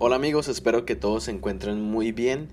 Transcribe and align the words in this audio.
Hola 0.00 0.14
amigos, 0.14 0.46
espero 0.46 0.84
que 0.84 0.94
todos 0.94 1.24
se 1.24 1.32
encuentren 1.32 1.82
muy 1.82 2.12
bien. 2.12 2.46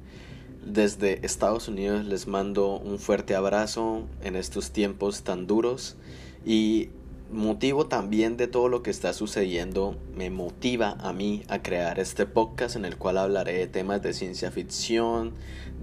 Desde 0.65 1.23
Estados 1.23 1.67
Unidos 1.67 2.03
les 2.03 2.25
mando 2.25 2.79
un 2.79 2.97
fuerte 2.97 3.35
abrazo 3.35 4.07
en 4.23 4.35
estos 4.35 4.71
tiempos 4.71 5.21
tan 5.21 5.45
duros 5.45 5.95
y 6.43 6.89
motivo 7.31 7.85
también 7.85 8.35
de 8.35 8.47
todo 8.47 8.67
lo 8.67 8.81
que 8.81 8.89
está 8.89 9.13
sucediendo 9.13 9.95
me 10.15 10.31
motiva 10.31 10.97
a 10.99 11.13
mí 11.13 11.43
a 11.47 11.61
crear 11.61 11.99
este 11.99 12.25
podcast 12.25 12.77
en 12.77 12.83
el 12.83 12.97
cual 12.97 13.19
hablaré 13.19 13.53
de 13.59 13.67
temas 13.67 14.01
de 14.01 14.13
ciencia 14.13 14.49
ficción, 14.49 15.33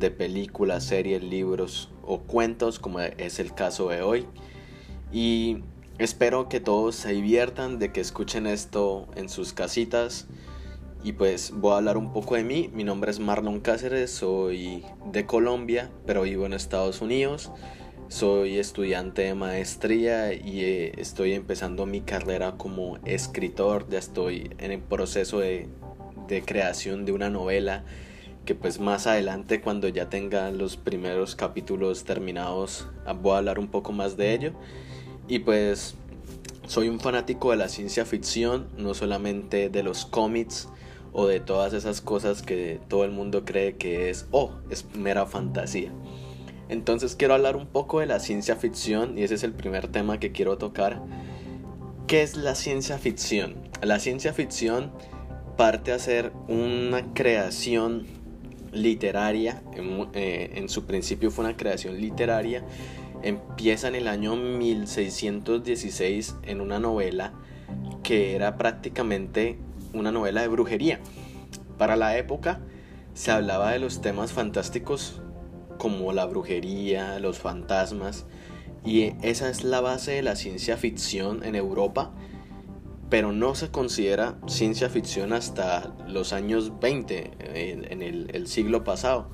de 0.01 0.11
películas, 0.11 0.83
series, 0.83 1.23
libros 1.23 1.91
o 2.03 2.23
cuentos 2.23 2.81
como 2.81 2.99
es 2.99 3.39
el 3.39 3.55
caso 3.55 3.89
de 3.89 4.03
hoy. 4.03 4.27
Y 5.13 5.59
espero 5.99 6.49
que 6.49 6.59
todos 6.59 6.97
se 6.97 7.13
diviertan, 7.13 7.79
de 7.79 7.93
que 7.93 8.01
escuchen 8.01 8.49
esto 8.49 9.07
en 9.15 9.29
sus 9.29 9.53
casitas. 9.53 10.27
Y 11.05 11.13
pues 11.13 11.51
voy 11.51 11.73
a 11.73 11.79
hablar 11.79 11.97
un 11.97 12.13
poco 12.13 12.37
de 12.37 12.45
mí. 12.45 12.71
Mi 12.73 12.85
nombre 12.85 13.11
es 13.11 13.19
Marlon 13.19 13.59
Cáceres, 13.59 14.13
soy 14.13 14.85
de 15.11 15.27
Colombia, 15.27 15.91
pero 16.07 16.23
vivo 16.23 16.47
en 16.47 16.53
Estados 16.53 17.01
Unidos. 17.01 17.51
Soy 18.07 18.59
estudiante 18.59 19.23
de 19.23 19.35
maestría 19.35 20.33
y 20.33 20.61
eh, 20.61 20.93
estoy 20.99 21.33
empezando 21.33 21.87
mi 21.87 22.03
carrera 22.03 22.53
como 22.57 22.99
escritor. 23.05 23.89
Ya 23.91 23.99
estoy 23.99 24.51
en 24.59 24.71
el 24.71 24.81
proceso 24.81 25.41
de, 25.41 25.69
de 26.29 26.43
creación 26.43 27.05
de 27.05 27.11
una 27.11 27.31
novela 27.31 27.85
que 28.45 28.55
pues 28.55 28.79
más 28.79 29.09
adelante 29.09 29.61
cuando 29.61 29.89
ya 29.89 30.09
tenga 30.09 30.51
los 30.53 30.77
primeros 30.77 31.35
capítulos 31.37 32.05
terminados 32.05 32.89
ah, 33.07 33.13
voy 33.13 33.35
a 33.35 33.39
hablar 33.39 33.59
un 33.59 33.69
poco 33.69 33.91
más 33.91 34.17
de 34.17 34.35
ello. 34.35 34.53
Y 35.27 35.41
pues 35.41 35.97
soy 36.69 36.89
un 36.89 37.01
fanático 37.01 37.51
de 37.51 37.57
la 37.57 37.69
ciencia 37.69 38.05
ficción, 38.05 38.69
no 38.77 38.95
solamente 38.95 39.69
de 39.69 39.83
los 39.83 40.07
cómics 40.07 40.69
o 41.13 41.27
de 41.27 41.41
todas 41.41 41.73
esas 41.73 42.01
cosas 42.01 42.43
que 42.43 42.81
todo 42.89 43.05
el 43.05 43.11
mundo 43.11 43.45
cree 43.45 43.77
que 43.77 44.11
es, 44.11 44.27
oh, 44.31 44.53
es 44.71 44.85
mera 44.95 45.27
fantasía. 45.27 45.93
Entonces 46.69 47.17
quiero 47.17 47.35
hablar 47.35 47.57
un 47.57 47.67
poco 47.67 48.01
de 48.01 48.07
la 48.07 48.19
ciencia 48.19 48.57
ficción 48.57 49.19
y 49.19 49.23
ese 49.23 49.35
es 49.35 49.45
el 49.45 49.53
primer 49.53 49.89
tema 49.89 50.19
que 50.19 50.33
quiero 50.33 50.57
tocar. 50.57 51.03
¿Qué 52.07 52.23
es 52.23 52.37
la 52.37 52.55
ciencia 52.55 52.99
ficción? 52.99 53.57
La 53.83 53.99
ciencia 53.99 54.33
ficción 54.33 54.91
parte 55.57 55.93
a 55.93 55.99
ser 55.99 56.33
una 56.49 57.13
creación 57.13 58.07
literaria, 58.73 59.63
en, 59.75 60.09
eh, 60.15 60.53
en, 60.55 60.71
su 60.71 60.87
principio 60.87 61.31
fue 61.31 61.45
una 61.45 61.59
creación 61.59 62.01
literaria, 62.01 62.65
empieza 63.23 63.89
en 63.89 63.95
el 63.95 64.09
año 64.09 64.35
1616 64.35 66.37
en 66.45 66.63
una 66.63 66.79
novela 66.79 67.35
que 68.03 68.35
era 68.35 68.57
prácticamente 68.57 69.59
una 69.95 70.13
novela 70.13 70.43
de 70.43 70.49
brujería. 70.49 71.01
Para 71.79 71.97
la 71.97 72.17
época 72.17 72.61
se 73.15 73.31
hablaba 73.31 73.73
de 73.73 73.79
los 73.79 74.01
temas 74.01 74.33
fantásticos 74.33 75.21
como 75.79 76.13
la 76.13 76.27
brujería, 76.27 77.19
los 77.19 77.39
fantasmas, 77.39 78.27
y 78.85 79.15
esa 79.23 79.49
es 79.49 79.65
la 79.65 79.81
base 79.81 80.13
de 80.13 80.23
la 80.23 80.37
ciencia 80.37 80.77
ficción 80.77 81.45
en 81.45 81.55
Europa, 81.55 82.13
pero 83.09 83.33
no 83.33 83.55
se 83.55 83.71
considera 83.71 84.39
ciencia 84.47 84.89
ficción 84.89 85.33
hasta 85.33 85.95
los 86.09 86.33
años 86.33 86.81
20, 86.81 87.31
en, 87.55 88.03
el, 88.03 88.47
siglo 88.47 88.85
pasado. 88.85 89.29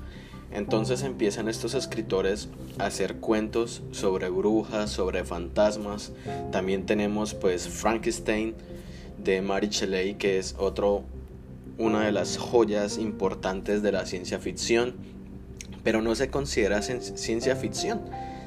Entonces 0.51 1.03
empiezan 1.03 1.47
estos 1.47 1.75
escritores 1.75 2.49
a 2.77 2.87
hacer 2.87 3.17
cuentos 3.17 3.83
sobre 3.91 4.29
brujas, 4.29 4.89
sobre 4.89 5.23
fantasmas. 5.23 6.11
También 6.51 6.85
tenemos 6.85 7.35
pues 7.35 7.69
Frankenstein 7.69 8.55
de 9.23 9.41
Mary 9.41 9.69
Shelley, 9.69 10.15
que 10.15 10.39
es 10.39 10.55
otro 10.57 11.03
una 11.77 12.05
de 12.05 12.11
las 12.11 12.37
joyas 12.37 12.97
importantes 12.97 13.81
de 13.81 13.91
la 13.91 14.05
ciencia 14.05 14.39
ficción 14.39 14.95
pero 15.83 16.01
no 16.01 16.15
se 16.15 16.29
considera 16.29 16.81
ciencia 16.81 17.55
ficción. 17.55 18.01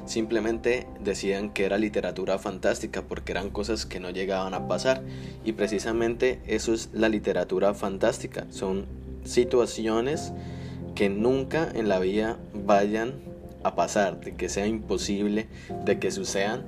Simplemente 0.05 0.85
decían 1.01 1.51
que 1.51 1.65
era 1.65 1.77
literatura 1.77 2.37
fantástica 2.37 3.03
porque 3.03 3.31
eran 3.31 3.49
cosas 3.49 3.85
que 3.85 3.99
no 3.99 4.09
llegaban 4.09 4.53
a 4.53 4.67
pasar. 4.67 5.01
Y 5.45 5.53
precisamente 5.53 6.41
eso 6.45 6.73
es 6.73 6.89
la 6.93 7.09
literatura 7.09 7.73
fantástica. 7.73 8.45
Son 8.49 8.85
situaciones 9.23 10.33
que 10.95 11.09
nunca 11.09 11.69
en 11.73 11.89
la 11.89 11.99
vida 11.99 12.37
vayan 12.53 13.13
a 13.63 13.75
pasar, 13.75 14.19
de 14.19 14.35
que 14.35 14.49
sea 14.49 14.67
imposible, 14.67 15.47
de 15.85 15.99
que 15.99 16.11
sucedan. 16.11 16.63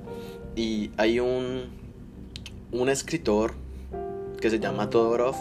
Y 0.56 0.90
hay 0.96 1.20
un, 1.20 1.70
un 2.72 2.88
escritor 2.88 3.54
que 4.40 4.50
se 4.50 4.58
llama 4.58 4.90
Todorov, 4.90 5.36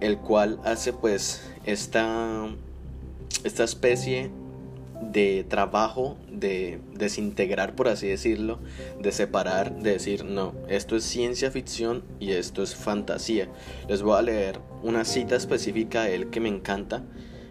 el 0.00 0.18
cual 0.18 0.60
hace 0.64 0.92
pues 0.92 1.42
esta 1.64 2.48
esta 3.44 3.64
especie 3.64 4.30
de 5.00 5.44
trabajo 5.48 6.16
de 6.30 6.80
desintegrar, 6.94 7.74
por 7.74 7.88
así 7.88 8.08
decirlo, 8.08 8.58
de 9.00 9.12
separar, 9.12 9.76
de 9.76 9.92
decir, 9.92 10.24
no, 10.24 10.54
esto 10.68 10.96
es 10.96 11.04
ciencia 11.04 11.50
ficción 11.50 12.02
y 12.18 12.32
esto 12.32 12.62
es 12.62 12.74
fantasía. 12.74 13.48
Les 13.88 14.02
voy 14.02 14.18
a 14.18 14.22
leer 14.22 14.60
una 14.82 15.04
cita 15.04 15.36
específica 15.36 16.04
de 16.04 16.14
él 16.14 16.30
que 16.30 16.40
me 16.40 16.48
encanta, 16.48 17.04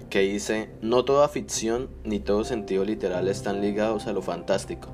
que 0.10 0.22
dice, 0.22 0.70
no 0.82 1.06
toda 1.06 1.30
ficción 1.30 1.90
ni 2.04 2.20
todo 2.20 2.44
sentido 2.44 2.84
literal 2.84 3.28
están 3.28 3.62
ligados 3.62 4.08
a 4.08 4.14
lo 4.14 4.22
fantástico, 4.22 4.90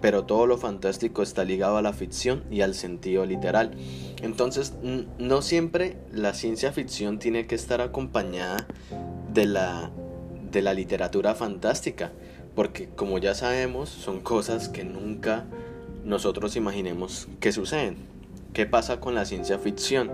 pero 0.00 0.24
todo 0.24 0.46
lo 0.46 0.58
fantástico 0.58 1.22
está 1.22 1.44
ligado 1.44 1.76
a 1.76 1.82
la 1.82 1.92
ficción 1.92 2.44
y 2.50 2.60
al 2.60 2.74
sentido 2.74 3.24
literal. 3.26 3.72
Entonces, 4.22 4.74
no 5.18 5.42
siempre 5.42 5.96
la 6.12 6.34
ciencia 6.34 6.72
ficción 6.72 7.18
tiene 7.18 7.46
que 7.46 7.54
estar 7.54 7.80
acompañada 7.80 8.66
de 9.32 9.46
la 9.46 9.90
de 10.56 10.62
la 10.62 10.72
literatura 10.72 11.34
fantástica, 11.34 12.12
porque 12.54 12.88
como 12.88 13.18
ya 13.18 13.34
sabemos 13.34 13.90
son 13.90 14.20
cosas 14.20 14.68
que 14.68 14.84
nunca 14.84 15.44
nosotros 16.04 16.56
imaginemos 16.56 17.28
que 17.40 17.52
suceden. 17.52 17.96
¿Qué 18.52 18.64
pasa 18.64 19.00
con 19.00 19.14
la 19.14 19.26
ciencia 19.26 19.58
ficción? 19.58 20.10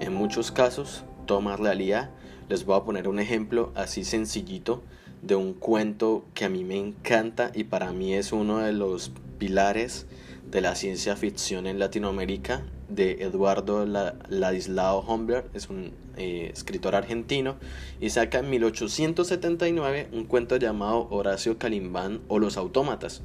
En 0.00 0.12
muchos 0.14 0.50
casos 0.50 1.04
toma 1.26 1.56
realidad. 1.56 2.10
Les 2.48 2.64
voy 2.64 2.76
a 2.76 2.82
poner 2.82 3.06
un 3.06 3.20
ejemplo 3.20 3.72
así 3.76 4.04
sencillito 4.04 4.82
de 5.26 5.36
un 5.36 5.54
cuento 5.54 6.24
que 6.34 6.44
a 6.44 6.48
mí 6.48 6.64
me 6.64 6.76
encanta 6.76 7.50
y 7.54 7.64
para 7.64 7.92
mí 7.92 8.14
es 8.14 8.32
uno 8.32 8.58
de 8.58 8.72
los 8.72 9.10
pilares 9.38 10.06
de 10.50 10.60
la 10.60 10.74
ciencia 10.74 11.16
ficción 11.16 11.66
en 11.66 11.78
Latinoamérica 11.78 12.62
de 12.88 13.22
Eduardo 13.22 13.86
Ladislao 13.86 15.00
Humbert, 15.00 15.54
es 15.56 15.70
un 15.70 15.92
eh, 16.16 16.50
escritor 16.52 16.94
argentino, 16.94 17.56
y 18.00 18.10
saca 18.10 18.38
en 18.38 18.50
1879 18.50 20.08
un 20.12 20.24
cuento 20.24 20.56
llamado 20.56 21.08
Horacio 21.10 21.58
Calimbán 21.58 22.20
o 22.28 22.38
los 22.38 22.56
autómatas, 22.56 23.22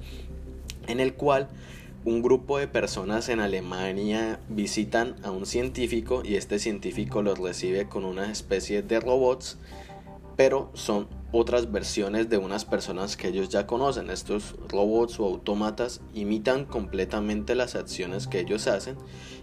en 0.88 1.00
el 1.00 1.14
cual 1.14 1.50
un 2.06 2.22
grupo 2.22 2.58
de 2.58 2.68
personas 2.68 3.28
en 3.28 3.42
Alemania 3.42 4.40
visitan 4.48 5.16
a 5.22 5.32
un 5.32 5.46
científico 5.46 6.24
y 6.24 6.36
este 6.36 6.58
científico 6.58 7.22
los 7.22 7.38
recibe 7.38 7.88
con 7.88 8.06
una 8.06 8.32
especie 8.32 8.82
de 8.82 9.02
robots, 9.02 9.58
pero 10.38 10.72
son 10.74 11.19
otras 11.32 11.72
versiones 11.72 12.30
de 12.30 12.38
unas 12.38 12.66
personas 12.66 13.16
que 13.16 13.28
ellos 13.28 13.50
ya 13.50 13.68
conocen. 13.68 14.10
Estos 14.10 14.56
robots 14.68 15.20
o 15.20 15.26
autómatas 15.26 16.02
imitan 16.14 16.66
completamente 16.66 17.56
las 17.56 17.76
acciones 17.76 18.28
que 18.28 18.40
ellos 18.40 18.68
hacen, 18.68 18.98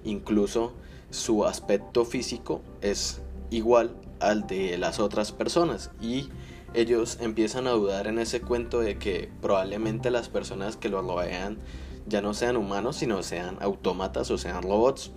incluso 0.05 0.73
su 1.11 1.45
aspecto 1.45 2.05
físico 2.05 2.63
es 2.81 3.21
igual 3.51 3.97
al 4.21 4.47
de 4.47 4.77
las 4.79 4.99
otras 4.99 5.31
personas 5.31 5.91
y 6.01 6.29
ellos 6.75 7.19
empiezan 7.21 7.67
a 7.67 7.71
dudar 7.71 8.07
en 8.07 8.19
ese 8.19 8.41
cuento 8.41 8.81
de 8.81 8.99
que 8.99 9.31
probablemente 9.41 10.11
las 10.11 10.29
personas 10.29 10.77
que 10.77 10.89
los 10.89 11.07
rodean 11.07 11.59
ya 12.07 12.21
no 12.21 12.35
sean 12.35 12.57
humanos, 12.57 12.97
sino 12.97 13.23
sean 13.23 13.57
autómatas 13.61 14.31
o 14.31 14.39
sean 14.39 14.63
robots. 14.63 15.13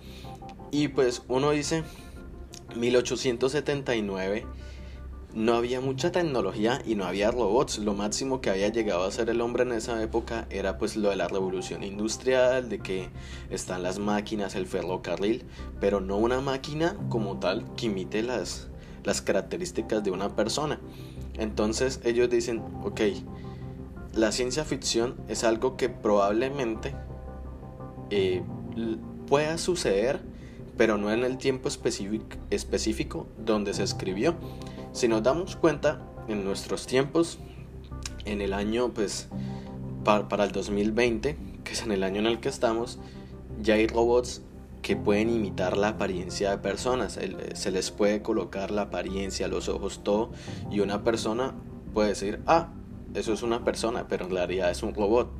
Y 0.70 0.88
pues 0.88 1.22
uno 1.28 1.50
dice 1.50 1.82
1879 2.76 4.46
no 5.34 5.54
había 5.54 5.80
mucha 5.80 6.10
tecnología 6.12 6.82
y 6.84 6.94
no 6.94 7.04
había 7.04 7.30
robots. 7.30 7.78
Lo 7.78 7.94
máximo 7.94 8.40
que 8.40 8.50
había 8.50 8.68
llegado 8.68 9.04
a 9.04 9.10
ser 9.10 9.30
el 9.30 9.40
hombre 9.40 9.62
en 9.62 9.72
esa 9.72 10.02
época 10.02 10.46
era 10.50 10.78
pues 10.78 10.96
lo 10.96 11.10
de 11.10 11.16
la 11.16 11.28
revolución 11.28 11.84
industrial, 11.84 12.68
de 12.68 12.80
que 12.80 13.08
están 13.50 13.82
las 13.82 13.98
máquinas, 13.98 14.54
el 14.54 14.66
ferrocarril, 14.66 15.44
pero 15.80 16.00
no 16.00 16.16
una 16.16 16.40
máquina 16.40 16.96
como 17.08 17.38
tal 17.38 17.64
que 17.76 17.86
imite 17.86 18.22
las, 18.22 18.68
las 19.04 19.22
características 19.22 20.02
de 20.02 20.10
una 20.10 20.34
persona. 20.34 20.80
Entonces 21.38 22.00
ellos 22.04 22.28
dicen, 22.28 22.62
ok, 22.82 23.00
la 24.14 24.32
ciencia 24.32 24.64
ficción 24.64 25.14
es 25.28 25.44
algo 25.44 25.76
que 25.76 25.88
probablemente 25.88 26.94
eh, 28.10 28.42
pueda 29.28 29.56
suceder, 29.58 30.20
pero 30.76 30.98
no 30.98 31.12
en 31.12 31.24
el 31.24 31.38
tiempo 31.38 31.68
específico, 31.68 32.36
específico 32.50 33.28
donde 33.38 33.74
se 33.74 33.84
escribió. 33.84 34.34
Si 34.92 35.08
nos 35.08 35.22
damos 35.22 35.56
cuenta, 35.56 36.00
en 36.28 36.44
nuestros 36.44 36.86
tiempos, 36.86 37.38
en 38.24 38.40
el 38.40 38.52
año, 38.52 38.92
pues, 38.92 39.28
para, 40.04 40.44
el 40.44 40.52
2020, 40.52 41.36
que 41.64 41.72
es 41.72 41.82
en 41.82 41.92
el 41.92 42.02
año 42.02 42.20
en 42.20 42.26
el 42.26 42.40
que 42.40 42.48
estamos, 42.48 42.98
ya 43.62 43.74
hay 43.74 43.86
robots 43.86 44.42
que 44.82 44.96
pueden 44.96 45.30
imitar 45.30 45.76
la 45.76 45.88
apariencia 45.88 46.50
de 46.50 46.58
personas. 46.58 47.18
Se 47.54 47.70
les 47.70 47.90
puede 47.90 48.22
colocar 48.22 48.70
la 48.70 48.82
apariencia, 48.82 49.48
los 49.48 49.68
ojos, 49.68 50.02
todo. 50.02 50.30
Y 50.70 50.80
una 50.80 51.04
persona 51.04 51.54
puede 51.92 52.10
decir, 52.10 52.40
ah, 52.46 52.72
eso 53.14 53.32
es 53.32 53.42
una 53.42 53.64
persona, 53.64 54.08
pero 54.08 54.24
en 54.26 54.30
realidad 54.32 54.70
es 54.70 54.82
un 54.82 54.94
robot. 54.94 55.30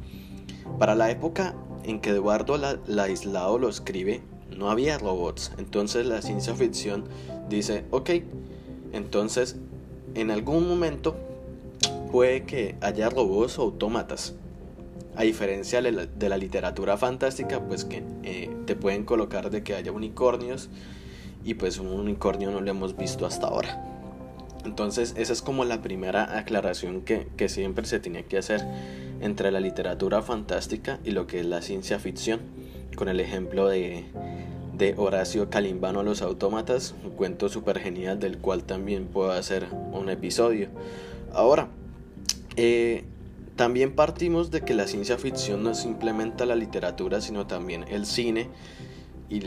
Para 0.79 0.95
la 0.95 1.11
época 1.11 1.55
en 1.85 2.01
que 2.01 2.11
Eduardo 2.11 2.59
Laislao 2.87 3.59
lo 3.59 3.69
escribe, 3.69 4.23
no 4.57 4.71
había 4.71 4.99
robots. 4.99 5.53
Entonces 5.59 6.07
la 6.07 6.21
ciencia 6.21 6.55
ficción 6.55 7.05
dice, 7.49 7.87
ok, 7.91 8.11
entonces 8.93 9.57
en 10.15 10.31
algún 10.31 10.69
momento 10.69 11.17
puede 12.11 12.45
que 12.45 12.75
haya 12.81 13.09
robots 13.09 13.59
o 13.59 13.63
autómatas. 13.63 14.35
A 15.17 15.23
diferencia 15.23 15.83
de 15.83 16.29
la, 16.29 16.39
literatura 16.39 16.97
fantástica, 16.97 17.61
pues 17.61 17.85
que 17.85 18.03
eh, 18.23 18.51
te 18.67 18.77
pueden 18.77 19.05
colocar 19.05 19.51
de 19.51 19.63
que 19.63 19.75
haya 19.75 19.93
unicornios 19.93 20.71
y 21.45 21.55
pues 21.55 21.79
un 21.79 21.89
unicornio 21.89 22.51
no 22.51 22.61
lo 22.61 22.71
hemos 22.71 22.97
visto 22.97 23.27
hasta 23.27 23.49
ahora. 23.49 23.85
Entonces 24.65 25.15
esa 25.17 25.33
es 25.33 25.43
como 25.43 25.65
la 25.65 25.83
primera 25.83 26.39
aclaración 26.39 27.03
que, 27.03 27.29
que 27.37 27.49
siempre 27.49 27.87
se 27.87 27.99
tiene 27.99 28.25
que 28.25 28.39
hacer 28.39 28.65
entre 29.21 29.51
la 29.51 29.61
literatura 29.61 30.23
fantástica 30.23 31.01
y 31.05 31.11
lo 31.11 31.27
que 31.27 31.41
es 31.41 31.47
la 31.47 31.61
ciencia 31.61 31.99
ficción, 31.99 32.41
con 32.97 33.09
el 33.09 33.21
ejemplo 33.21 33.69
de, 33.69 34.05
de 34.81 34.95
Horacio 34.97 35.51
Calimbano 35.51 36.03
Los 36.03 36.23
Autómatas, 36.23 36.95
un 37.05 37.11
cuento 37.11 37.51
súper 37.51 37.79
genial 37.79 38.19
del 38.19 38.39
cual 38.39 38.65
también 38.65 39.09
puedo 39.09 39.31
hacer 39.31 39.67
un 39.93 40.09
episodio. 40.09 40.69
Ahora, 41.35 41.69
eh, 42.57 43.05
también 43.57 43.95
partimos 43.95 44.51
de 44.51 44.63
que 44.63 44.73
la 44.73 44.87
ciencia 44.87 45.19
ficción 45.19 45.63
no 45.63 45.75
simplemente 45.75 46.47
la 46.47 46.57
literatura, 46.57 47.21
sino 47.21 47.47
también 47.47 47.85
el 47.89 48.07
cine 48.07 48.49
y 49.29 49.43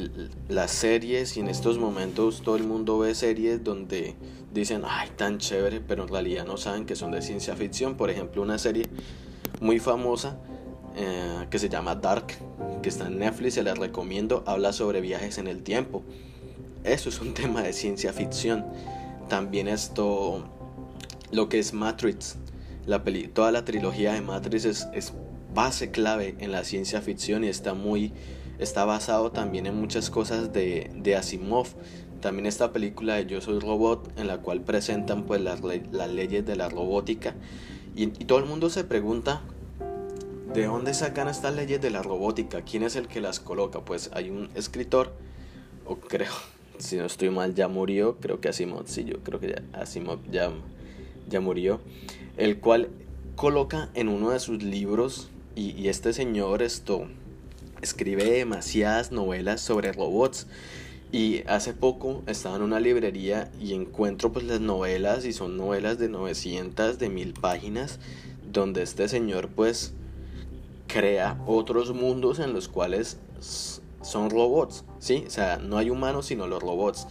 las 0.50 0.70
series. 0.70 1.36
Y 1.36 1.40
en 1.40 1.48
estos 1.48 1.80
momentos 1.80 2.44
todo 2.44 2.56
el 2.56 2.64
mundo 2.64 3.00
ve 3.00 3.16
series 3.16 3.64
donde 3.64 4.14
dicen, 4.54 4.84
ay, 4.86 5.10
tan 5.16 5.40
chévere, 5.40 5.82
pero 5.82 6.04
en 6.04 6.10
realidad 6.10 6.46
no 6.46 6.58
saben 6.58 6.86
que 6.86 6.96
son 6.96 7.10
de 7.10 7.24
ciencia 7.24 7.56
ficción. 7.56 7.96
Por 7.96 8.12
ejemplo, 8.12 8.44
una 8.44 8.60
serie 8.60 8.86
muy 9.62 9.80
famosa 9.80 10.38
eh, 10.96 11.48
que 11.50 11.58
se 11.58 11.70
llama 11.70 11.96
Dark, 11.96 12.28
que 12.84 12.90
está 12.90 13.08
en 13.08 13.18
Netflix, 13.18 13.56
se 13.56 13.64
la 13.64 13.74
recomiendo, 13.74 14.44
habla 14.46 14.74
sobre 14.74 15.02
viajes 15.02 15.40
en 15.40 15.48
el 15.48 15.64
tiempo. 15.64 16.04
Eso 16.84 17.10
es 17.10 17.20
un 17.20 17.34
tema 17.34 17.64
de 17.64 17.74
ciencia 17.74 18.14
ficción. 18.14 18.66
También 19.28 19.68
esto, 19.68 20.48
lo 21.32 21.50
que 21.50 21.58
es 21.58 21.74
Matrix, 21.74 22.36
la 22.86 23.04
peli 23.04 23.28
toda 23.28 23.52
la 23.52 23.66
trilogía 23.66 24.14
de 24.14 24.22
Matrix 24.22 24.66
es, 24.66 24.88
es, 24.94 25.14
base 25.54 25.92
clave 25.92 26.36
en 26.40 26.52
la 26.52 26.64
ciencia 26.64 27.00
ficción 27.02 27.44
y 27.44 27.48
está 27.48 27.76
muy 27.76 28.12
está 28.58 28.86
basado 28.86 29.32
también 29.32 29.68
en 29.68 29.80
muchas 29.80 30.10
cosas 30.10 30.52
de, 30.52 30.90
de 30.96 31.16
Asimov 31.16 31.68
también 32.22 32.48
esta 32.48 32.74
película 32.74 33.14
de 33.16 33.28
Yo 33.28 33.40
Soy 33.40 33.60
Robot 33.60 34.18
en 34.18 34.26
la 34.26 34.40
cual 34.40 34.62
presentan 34.62 35.26
pues 35.26 35.42
las, 35.42 35.62
las 35.62 36.10
leyes 36.10 36.44
de 36.44 36.56
la 36.56 36.70
robótica 36.70 37.36
y, 37.96 38.06
y, 38.06 38.26
todo 38.26 38.40
el 38.40 38.46
mundo 38.46 38.72
se 38.72 38.84
pregunta 38.84 39.44
¿De 40.54 40.68
dónde 40.68 40.94
sacan 40.94 41.28
estas 41.30 41.56
leyes 41.56 41.82
de 41.82 41.90
la 41.90 42.04
robótica? 42.04 42.62
¿Quién 42.62 42.84
es 42.84 42.96
el 42.96 43.08
que 43.08 43.22
las 43.22 43.40
coloca? 43.40 43.84
Pues 43.84 44.12
hay 44.14 44.30
un 44.30 44.50
escritor, 44.54 45.12
o 45.84 45.96
creo, 45.96 46.32
si 46.78 46.96
no 46.96 47.06
estoy 47.06 47.32
mal, 47.32 47.56
ya 47.56 47.68
murió, 47.68 48.18
creo 48.20 48.40
que 48.40 48.50
Asimov, 48.50 48.84
sí, 48.86 49.04
yo 49.04 49.18
creo 49.24 49.40
que 49.40 49.48
ya, 49.48 49.64
Asimov 49.74 50.20
ya, 50.30 50.52
ya 51.28 51.40
murió, 51.40 51.82
el 52.38 52.60
cual 52.60 52.90
coloca 53.36 53.90
en 53.96 54.10
uno 54.10 54.30
de 54.30 54.40
sus 54.40 54.62
libros, 54.62 55.32
y, 55.56 55.88
este 55.88 56.14
señor 56.14 56.62
esto 56.62 57.08
escribe 57.82 58.24
demasiadas 58.26 59.12
novelas 59.12 59.60
sobre 59.60 59.92
robots, 59.92 60.46
y 61.12 61.42
hace 61.48 61.74
poco 61.74 62.22
estaba 62.28 62.58
en 62.58 62.62
una 62.62 62.80
librería 62.80 63.52
y 63.60 63.74
encuentro 63.74 64.32
pues 64.32 64.46
las 64.46 64.62
novelas 64.62 65.26
y 65.26 65.34
son 65.34 65.58
novelas 65.58 65.98
de 65.98 66.10
900, 66.10 67.00
de 67.00 67.10
mil 67.10 67.34
páginas, 67.34 68.00
donde 68.52 68.84
este 68.84 69.08
señor 69.08 69.50
pues 69.50 69.94
crea 70.94 71.42
otros 71.48 71.92
mundos 71.92 72.38
en 72.38 72.54
los 72.54 72.68
cuales 72.68 73.18
son 74.04 74.30
robots, 74.30 74.86
¿sí? 75.00 75.24
O 75.26 75.30
sea, 75.32 75.58
no 75.58 75.80
hay 75.80 75.90
humanos 75.90 76.28
sino 76.28 76.46
los 76.46 76.62
robots. 76.62 77.08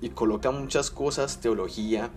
Y 0.00 0.08
coloca 0.08 0.50
muchas 0.50 0.90
cosas, 0.90 1.38
teología, 1.42 2.10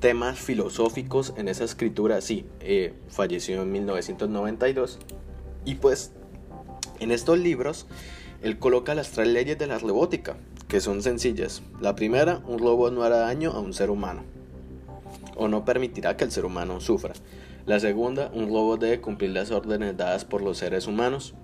temas 0.00 0.38
filosóficos 0.38 1.32
en 1.38 1.48
esa 1.48 1.64
escritura, 1.64 2.20
sí, 2.20 2.44
eh, 2.60 2.92
falleció 3.08 3.62
en 3.62 3.72
1992. 3.72 4.98
Y 5.64 5.76
pues, 5.76 6.12
en 7.00 7.10
estos 7.10 7.38
libros, 7.38 7.86
él 8.42 8.58
coloca 8.58 8.94
las 8.94 9.12
tres 9.12 9.28
leyes 9.28 9.58
de 9.58 9.66
la 9.66 9.78
robótica, 9.78 10.36
que 10.68 10.80
son 10.80 11.00
sencillas. 11.00 11.62
La 11.80 11.94
primera, 11.94 12.42
un 12.46 12.58
robot 12.58 12.92
no 12.92 13.02
hará 13.02 13.16
daño 13.20 13.52
a 13.52 13.60
un 13.60 13.72
ser 13.72 13.88
humano, 13.88 14.24
o 15.36 15.48
no 15.48 15.64
permitirá 15.64 16.18
que 16.18 16.24
el 16.24 16.32
ser 16.32 16.44
humano 16.44 16.80
sufra. 16.80 17.14
La 17.68 17.78
segunda, 17.80 18.30
un 18.32 18.48
robot 18.48 18.80
debe 18.80 19.02
cumplir 19.02 19.32
las 19.32 19.50
órdenes 19.50 19.94
dadas 19.94 20.24
por 20.24 20.40
los 20.40 20.56
seres 20.56 20.86
humanos. 20.86 21.34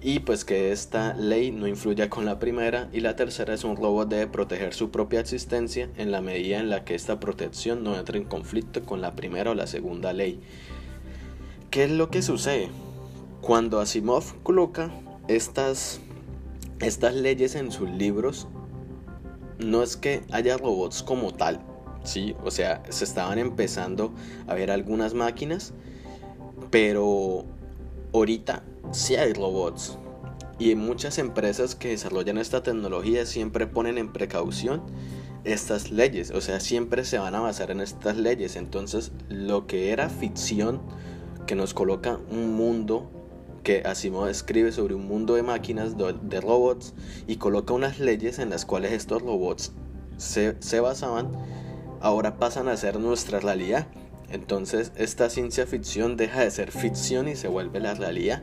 Y 0.00 0.20
pues 0.20 0.46
que 0.46 0.72
esta 0.72 1.12
ley 1.12 1.50
no 1.50 1.66
influya 1.66 2.08
con 2.08 2.24
la 2.24 2.38
primera. 2.38 2.88
Y 2.90 3.00
la 3.00 3.16
tercera 3.16 3.52
es 3.52 3.62
un 3.62 3.76
robot 3.76 4.08
debe 4.08 4.28
proteger 4.28 4.72
su 4.72 4.90
propia 4.90 5.20
existencia 5.20 5.90
en 5.98 6.10
la 6.10 6.22
medida 6.22 6.58
en 6.58 6.70
la 6.70 6.86
que 6.86 6.94
esta 6.94 7.20
protección 7.20 7.84
no 7.84 7.98
entre 7.98 8.16
en 8.16 8.24
conflicto 8.24 8.82
con 8.82 9.02
la 9.02 9.14
primera 9.14 9.50
o 9.50 9.54
la 9.54 9.66
segunda 9.66 10.14
ley. 10.14 10.40
¿Qué 11.70 11.84
es 11.84 11.90
lo 11.90 12.08
que 12.08 12.22
sucede? 12.22 12.70
Cuando 13.42 13.80
Asimov 13.80 14.42
coloca 14.42 14.90
estas, 15.28 16.00
estas 16.80 17.14
leyes 17.14 17.56
en 17.56 17.72
sus 17.72 17.90
libros, 17.90 18.48
no 19.58 19.82
es 19.82 19.98
que 19.98 20.22
haya 20.32 20.56
robots 20.56 21.02
como 21.02 21.34
tal, 21.34 21.60
¿sí? 22.06 22.34
O 22.44 22.50
sea, 22.50 22.82
se 22.88 23.04
estaban 23.04 23.38
empezando 23.38 24.12
a 24.46 24.54
ver 24.54 24.70
algunas 24.70 25.14
máquinas, 25.14 25.74
pero 26.70 27.44
ahorita 28.12 28.62
sí 28.92 29.16
hay 29.16 29.32
robots. 29.32 29.98
Y 30.58 30.74
muchas 30.74 31.18
empresas 31.18 31.74
que 31.74 31.88
desarrollan 31.88 32.38
esta 32.38 32.62
tecnología 32.62 33.26
siempre 33.26 33.66
ponen 33.66 33.98
en 33.98 34.12
precaución 34.12 34.82
estas 35.44 35.92
leyes, 35.92 36.32
o 36.32 36.40
sea, 36.40 36.58
siempre 36.58 37.04
se 37.04 37.18
van 37.18 37.34
a 37.34 37.40
basar 37.40 37.70
en 37.70 37.80
estas 37.80 38.16
leyes. 38.16 38.56
Entonces, 38.56 39.12
lo 39.28 39.66
que 39.66 39.90
era 39.92 40.08
ficción, 40.08 40.80
que 41.46 41.54
nos 41.54 41.72
coloca 41.72 42.18
un 42.30 42.54
mundo 42.54 43.10
que 43.62 43.82
Asimov 43.84 44.28
escribe 44.28 44.70
sobre 44.72 44.94
un 44.94 45.06
mundo 45.06 45.34
de 45.34 45.42
máquinas, 45.42 45.96
de, 45.96 46.40
robots, 46.40 46.94
y 47.26 47.36
coloca 47.36 47.74
unas 47.74 47.98
leyes 47.98 48.38
en 48.38 48.50
las 48.50 48.64
cuales 48.64 48.92
estos 48.92 49.22
robots 49.22 49.72
se, 50.16 50.56
se 50.60 50.80
basaban, 50.80 51.32
ahora 52.00 52.36
pasan 52.38 52.68
a 52.68 52.76
ser 52.76 52.98
nuestra 52.98 53.40
realidad. 53.40 53.86
Entonces 54.30 54.92
esta 54.96 55.30
ciencia 55.30 55.66
ficción 55.66 56.16
deja 56.16 56.40
de 56.40 56.50
ser 56.50 56.72
ficción 56.72 57.28
y 57.28 57.36
se 57.36 57.48
vuelve 57.48 57.80
la 57.80 57.94
realidad. 57.94 58.42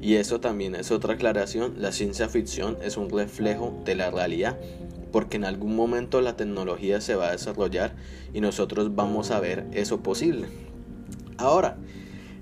Y 0.00 0.14
eso 0.16 0.40
también 0.40 0.74
es 0.74 0.90
otra 0.90 1.14
aclaración, 1.14 1.74
la 1.78 1.92
ciencia 1.92 2.28
ficción 2.28 2.76
es 2.82 2.96
un 2.96 3.10
reflejo 3.10 3.80
de 3.84 3.94
la 3.94 4.10
realidad, 4.10 4.58
porque 5.12 5.36
en 5.36 5.44
algún 5.44 5.74
momento 5.76 6.20
la 6.20 6.36
tecnología 6.36 7.00
se 7.00 7.14
va 7.14 7.28
a 7.28 7.32
desarrollar 7.32 7.94
y 8.32 8.40
nosotros 8.40 8.94
vamos 8.94 9.30
a 9.30 9.40
ver 9.40 9.66
eso 9.72 10.00
posible. 10.00 10.48
Ahora, 11.38 11.78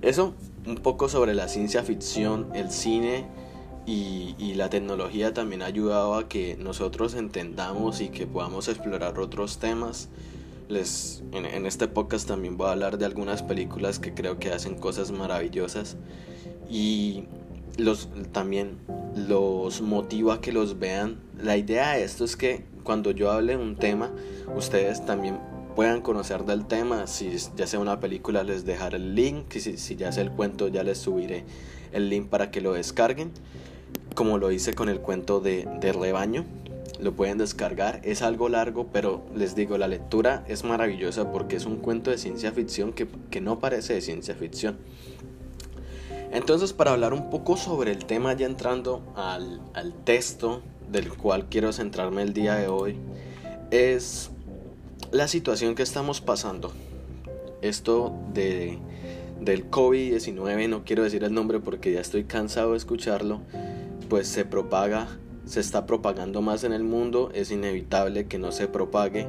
eso 0.03 0.35
un 0.67 0.77
poco 0.77 1.09
sobre 1.09 1.35
la 1.35 1.49
ciencia 1.49 1.83
ficción, 1.83 2.49
el 2.55 2.71
cine 2.71 3.27
y, 3.87 4.55
la 4.55 4.69
tecnología 4.71 5.33
también 5.33 5.63
ha 5.63 5.67
ayudado 5.67 6.15
a 6.15 6.29
que 6.29 6.57
nosotros 6.57 7.15
entendamos 7.15 8.01
y 8.01 8.11
que 8.11 8.27
podamos 8.27 8.69
explorar 8.69 9.19
otros 9.19 9.59
temas 9.59 10.09
les, 10.73 11.23
en, 11.33 11.67
este 11.67 11.87
podcast 11.87 12.27
también 12.27 12.57
voy 12.57 12.69
a 12.69 12.73
hablar 12.73 12.99
de 12.99 13.05
algunas 13.05 13.43
películas 13.43 13.99
que 13.99 14.15
creo 14.15 14.39
que 14.39 14.51
hacen 14.51 14.75
cosas 14.75 15.13
maravillosas 15.13 15.97
y 16.69 17.25
los, 17.77 18.09
también 18.33 18.79
los 19.15 19.83
motiva 19.83 20.41
que 20.41 20.51
los 20.51 20.79
vean. 20.79 21.21
La 21.39 21.57
idea 21.57 21.93
de 21.93 22.05
esto 22.05 22.25
es 22.25 22.37
que 22.37 22.65
cuando 22.83 23.11
yo 23.11 23.31
hable 23.31 23.57
de 23.57 23.63
un 23.63 23.77
tema, 23.77 24.11
ustedes 24.57 25.05
también 25.05 25.39
puedan 25.77 26.01
conocer 26.01 26.45
del 26.45 26.67
tema. 26.67 27.07
Si 27.07 27.31
ya 27.55 27.67
sea 27.67 27.79
una 27.79 28.01
película, 28.01 28.43
les 28.43 28.65
dejaré 28.65 28.97
el 28.97 29.15
link. 29.15 29.53
Si, 29.53 29.77
si 29.77 29.97
ya 29.97 30.11
sea 30.11 30.23
el 30.23 30.33
cuento, 30.33 30.69
ya 30.69 30.83
les 30.83 30.99
subiré 30.99 31.45
el 31.93 32.09
link 32.09 32.29
para 32.29 32.51
que 32.51 32.63
lo 32.63 32.73
descarguen. 32.73 33.31
Como 34.15 34.39
lo 34.39 34.51
hice 34.51 34.75
con 34.75 34.89
el 34.89 35.01
cuento 35.01 35.41
de, 35.41 35.69
de 35.81 35.93
rebaño 35.93 36.45
lo 37.03 37.15
pueden 37.15 37.39
descargar. 37.39 38.01
Es 38.05 38.23
algo 38.23 38.49
largo, 38.49 38.87
pero 38.93 39.23
les 39.35 39.55
digo, 39.55 39.77
la 39.77 39.89
lectura 39.89 40.45
es 40.49 40.65
maravillosa 40.65 41.31
porque 41.33 41.57
es 41.57 41.67
un 41.67 41.77
cuento 41.77 42.11
de 42.11 42.19
ciencia 42.19 42.53
ficción 42.53 42.93
que, 42.93 43.41
no 43.41 43.59
parece 43.59 43.95
de 43.95 44.01
ciencia 44.01 44.35
ficción. 44.35 44.79
Entonces, 46.31 46.73
para 46.73 46.93
hablar 46.93 47.13
un 47.13 47.29
poco 47.29 47.57
sobre 47.57 47.91
el 47.91 48.05
tema, 48.07 48.33
ya 48.35 48.47
entrando 48.47 49.03
al, 49.17 49.61
texto 50.05 50.63
del 50.91 51.13
cual 51.13 51.47
quiero 51.51 51.73
centrarme 51.73 52.23
el 52.23 52.33
día 52.33 52.55
de 52.55 52.69
hoy, 52.69 52.97
es 53.71 54.31
la 55.11 55.29
situación 55.29 55.75
que 55.75 55.83
estamos 55.83 56.21
pasando. 56.21 56.73
Esto 57.61 58.15
de, 58.33 58.79
del 59.41 59.71
COVID-19, 59.71 60.69
no 60.69 60.85
quiero 60.85 61.03
decir 61.03 61.25
el 61.25 61.35
nombre 61.35 61.61
porque 61.61 61.93
ya 61.93 62.01
estoy 62.01 62.25
cansado 62.25 62.73
de 62.73 62.79
escucharlo, 62.79 63.41
pues 64.09 64.29
se 64.29 64.45
propaga, 64.45 65.09
se 65.47 65.61
está 65.61 65.87
propagando 65.87 66.41
más 66.43 66.65
en 66.65 66.73
el 66.73 66.85
mundo, 66.85 67.31
es 67.35 67.51
inevitable 67.51 68.27
que 68.27 68.39
no 68.39 68.53
se 68.53 68.69
propague. 68.69 69.27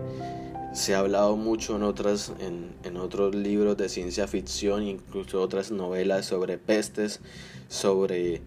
Se 0.74 0.96
ha 0.96 1.00
hablado 1.00 1.36
mucho 1.36 1.76
en, 1.76 1.84
otras, 1.84 2.34
en, 2.40 2.98
otros 2.98 3.36
libros 3.36 3.78
de 3.78 3.90
ciencia 3.90 4.28
ficción, 4.28 4.84
incluso 4.84 5.42
otras 5.42 5.72
novelas 5.72 6.26
sobre 6.26 6.58
pestes, 6.58 7.20
sobre 7.68 8.42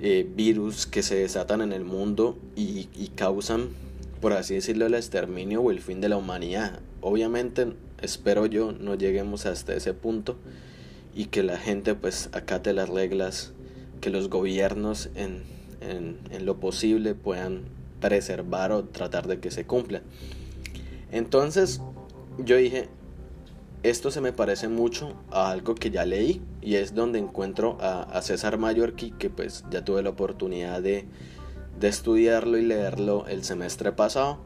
eh, 0.00 0.28
virus 0.34 0.86
que 0.86 1.02
se 1.02 1.16
desatan 1.16 1.60
en 1.60 1.72
el 1.72 1.84
mundo 1.84 2.36
y, 2.56 2.88
y 2.94 3.08
causan, 3.14 3.68
por 4.20 4.32
así 4.32 4.54
decirlo, 4.54 4.86
el 4.86 4.94
exterminio 4.94 5.62
o 5.62 5.70
el 5.70 5.80
fin 5.80 6.00
de 6.00 6.08
la 6.08 6.16
humanidad. 6.16 6.80
Obviamente, 7.00 7.74
espero 8.00 8.46
yo, 8.46 8.72
no 8.72 8.96
lleguemos 8.96 9.46
hasta 9.46 9.74
ese 9.74 9.94
punto 9.94 10.36
y 11.14 11.26
que 11.26 11.42
la 11.42 11.58
gente 11.58 11.94
pues 11.94 12.28
acate 12.32 12.72
las 12.72 12.88
reglas, 12.88 13.52
que 14.00 14.10
los 14.10 14.28
gobiernos 14.30 15.10
en, 15.14 15.42
en, 15.80 16.18
lo 16.44 16.58
posible 16.58 17.14
puedan 17.14 17.62
preservar 18.00 18.72
o 18.72 18.84
tratar 18.84 19.26
de 19.26 19.40
que 19.40 19.50
se 19.50 19.64
cumpla. 19.64 20.02
Entonces 21.10 21.80
yo 22.38 22.56
dije, 22.56 22.88
esto 23.82 24.10
se 24.10 24.20
me 24.20 24.32
parece 24.32 24.68
mucho 24.68 25.14
a 25.30 25.50
algo 25.50 25.74
que 25.74 25.90
ya 25.90 26.04
leí 26.04 26.42
y 26.60 26.76
es 26.76 26.94
donde 26.94 27.18
encuentro 27.18 27.78
a, 27.80 28.20
César 28.22 28.58
Mallorquí, 28.58 29.12
que 29.12 29.30
pues 29.30 29.64
ya 29.70 29.84
tuve 29.84 30.02
la 30.02 30.10
oportunidad 30.10 30.82
de, 30.82 31.06
de 31.78 31.88
estudiarlo 31.88 32.58
y 32.58 32.62
leerlo 32.62 33.26
el 33.26 33.44
semestre 33.44 33.92
pasado 33.92 34.38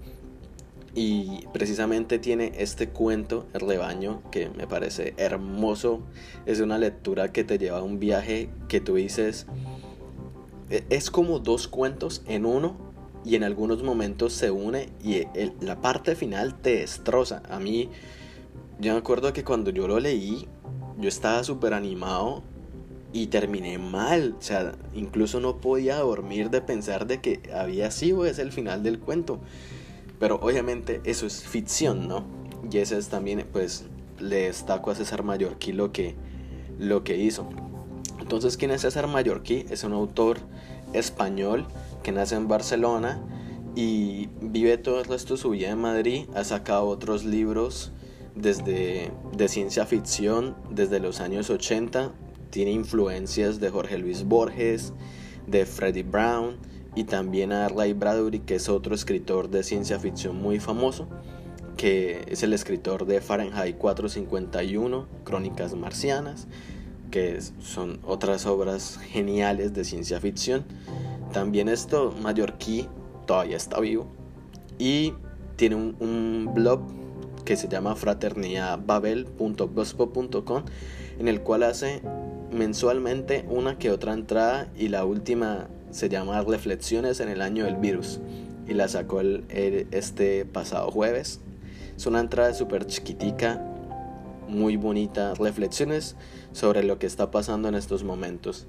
y 0.95 1.47
precisamente 1.53 2.19
tiene 2.19 2.53
este 2.59 2.89
cuento, 2.89 3.47
El 3.55 3.61
rebaño, 3.63 4.23
que 4.31 4.51
me 4.51 4.67
parece 4.67 5.15
hermoso. 5.17 6.03
Es 6.45 6.61
una 6.61 6.77
lectura 6.77 7.33
que 7.33 7.45
te 7.45 7.59
lleva 7.59 7.79
a 7.79 7.83
un 7.83 7.99
viaje 7.99 8.51
que 8.69 8.81
tú 8.81 8.97
dices, 8.97 9.47
es 10.89 11.11
como 11.11 11.39
dos 11.39 11.69
cuentos 11.69 12.23
en 12.27 12.47
uno 12.47 12.77
y 13.25 13.37
en 13.37 13.45
algunos 13.45 13.83
momentos 13.83 14.33
se 14.33 14.51
une 14.51 14.89
y 15.03 15.25
la 15.61 15.81
parte 15.81 16.17
final 16.17 16.61
te 16.61 16.77
destroza. 16.77 17.43
A 17.49 17.61
mí, 17.61 17.91
yo 18.81 18.93
me 18.93 18.99
acuerdo 18.99 19.33
que 19.33 19.45
cuando 19.45 19.71
yo 19.71 19.87
lo 19.87 20.01
leí, 20.01 20.49
yo 20.99 21.09
estaba 21.09 21.45
súper 21.45 21.75
animado 21.75 22.43
y 23.13 23.27
terminé 23.27 23.79
mal. 23.79 24.35
O 24.39 24.43
sea, 24.43 24.73
incluso 24.95 25.41
no 25.41 25.61
podía 25.61 25.99
dormir 25.99 26.51
de 26.51 26.63
pensar 26.63 27.07
de 27.07 27.21
que 27.21 27.41
había 27.55 27.91
sido 27.91 28.27
ese 28.27 28.43
el 28.43 28.53
final 28.53 28.83
del 28.83 28.99
cuento. 28.99 29.41
Pero 30.19 30.37
obviamente 30.37 31.01
eso 31.05 31.27
es 31.27 31.43
ficción, 31.43 32.09
¿no? 32.09 32.25
Y 32.71 32.79
ese 32.79 32.97
es 32.97 33.09
también, 33.09 33.47
pues, 33.53 33.85
le 34.19 34.47
destaco 34.47 34.91
a 34.91 34.95
César 34.95 35.23
Mallorquí 35.25 35.73
lo 35.73 35.93
que, 35.93 36.15
lo 36.79 37.03
que 37.05 37.17
hizo. 37.19 37.49
Entonces, 38.21 38.57
¿quién 38.57 38.71
es 38.71 38.83
César 38.83 39.09
Mallorquí? 39.09 39.67
Es 39.69 39.85
un 39.85 39.93
autor 39.93 40.39
español 40.93 41.67
que 42.03 42.13
nace 42.13 42.35
en 42.35 42.49
Barcelona 42.49 43.21
y 43.75 44.29
vive 44.41 44.77
todo 44.79 45.01
el 45.01 45.07
resto 45.07 45.35
de 45.35 45.41
su 45.41 45.51
vida 45.51 45.71
en 45.71 45.79
Madrid. 45.79 46.27
Ha 46.35 46.45
sacado 46.45 46.87
otros 46.87 47.25
libros 47.25 47.93
desde 48.35 49.11
de 49.37 49.49
ciencia 49.49 49.87
ficción 49.87 50.57
desde 50.71 51.01
los 51.01 51.21
años 51.21 51.51
80. 51.51 52.13
Tiene 52.51 52.73
influencias 52.73 53.61
de 53.61 53.71
Jorge 53.71 53.99
Luis 53.99 54.25
Borges, 54.25 54.93
de 55.47 55.65
Freddie 55.67 56.03
Brown 56.03 56.57
y 56.95 57.05
también 57.05 57.53
a 57.53 57.69
Ray 57.69 57.95
Bradbury, 57.95 58.41
que 58.41 58.57
es 58.57 58.69
otro 58.69 58.95
escritor 58.95 59.49
de 59.49 59.63
ciencia 59.63 59.99
ficción 59.99 60.37
muy 60.37 60.61
famoso, 60.61 61.09
que 61.77 62.25
es 62.29 62.43
el 62.43 62.53
escritor 62.53 63.07
de 63.07 63.21
Fahrenheit 63.21 63.79
451, 63.79 65.07
Crónicas 65.25 65.75
Marcianas, 65.75 66.49
que 67.13 67.41
son 67.61 68.01
otras 68.05 68.47
obras 68.47 68.99
geniales 68.99 69.73
de 69.73 69.85
ciencia 69.85 70.19
ficción. 70.19 70.65
También 71.33 71.69
esto, 71.69 72.13
Mallorquí, 72.21 72.89
todavía 73.27 73.57
está 73.57 73.79
vivo 73.79 74.09
y 74.79 75.15
tiene 75.55 75.77
un, 75.77 76.51
blog 76.55 76.81
que 77.45 77.55
se 77.57 77.69
llama 77.69 77.95
fraternidadbabel.gospel.com 77.95 80.65
en 81.21 81.29
el 81.29 81.43
cual 81.43 81.63
hace 81.63 82.03
mensualmente 82.51 83.45
una 83.49 83.79
que 83.79 83.93
otra 83.93 84.13
entrada 84.13 84.73
y 84.77 84.89
la 84.89 85.05
última 85.05 85.69
se 85.91 86.09
llama 86.09 86.43
Reflexiones 86.43 87.21
en 87.21 87.29
el 87.29 87.41
año 87.43 87.65
del 87.65 87.77
virus 87.77 88.19
y 88.67 88.75
la 88.75 88.89
sacó 88.89 89.21
el, 89.21 89.45
este 89.93 90.45
pasado 90.45 90.91
jueves. 90.91 91.41
Es 91.97 92.07
una 92.07 92.19
entrada 92.21 92.55
súper 92.55 92.87
chiquitica, 92.87 93.72
muy 94.53 94.77
bonita, 94.77 95.35
reflexiones 95.35 96.17
sobre 96.53 96.85
lo 96.85 96.99
que 96.99 97.07
está 97.07 97.31
pasando 97.31 97.69
en 97.69 97.75
estos 97.75 98.05
momentos. 98.05 98.67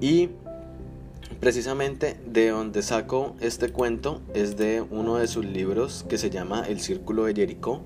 Y 0.00 0.30
precisamente 1.40 2.16
de 2.26 2.50
donde 2.50 2.82
saco 2.82 3.34
este 3.40 3.70
cuento 3.70 4.20
es 4.34 4.56
de 4.56 4.82
uno 4.82 5.16
de 5.16 5.26
sus 5.26 5.44
libros 5.44 6.04
que 6.08 6.18
se 6.18 6.30
llama 6.30 6.64
El 6.68 6.80
Círculo 6.80 7.24
de 7.24 7.34
Jericó. 7.34 7.82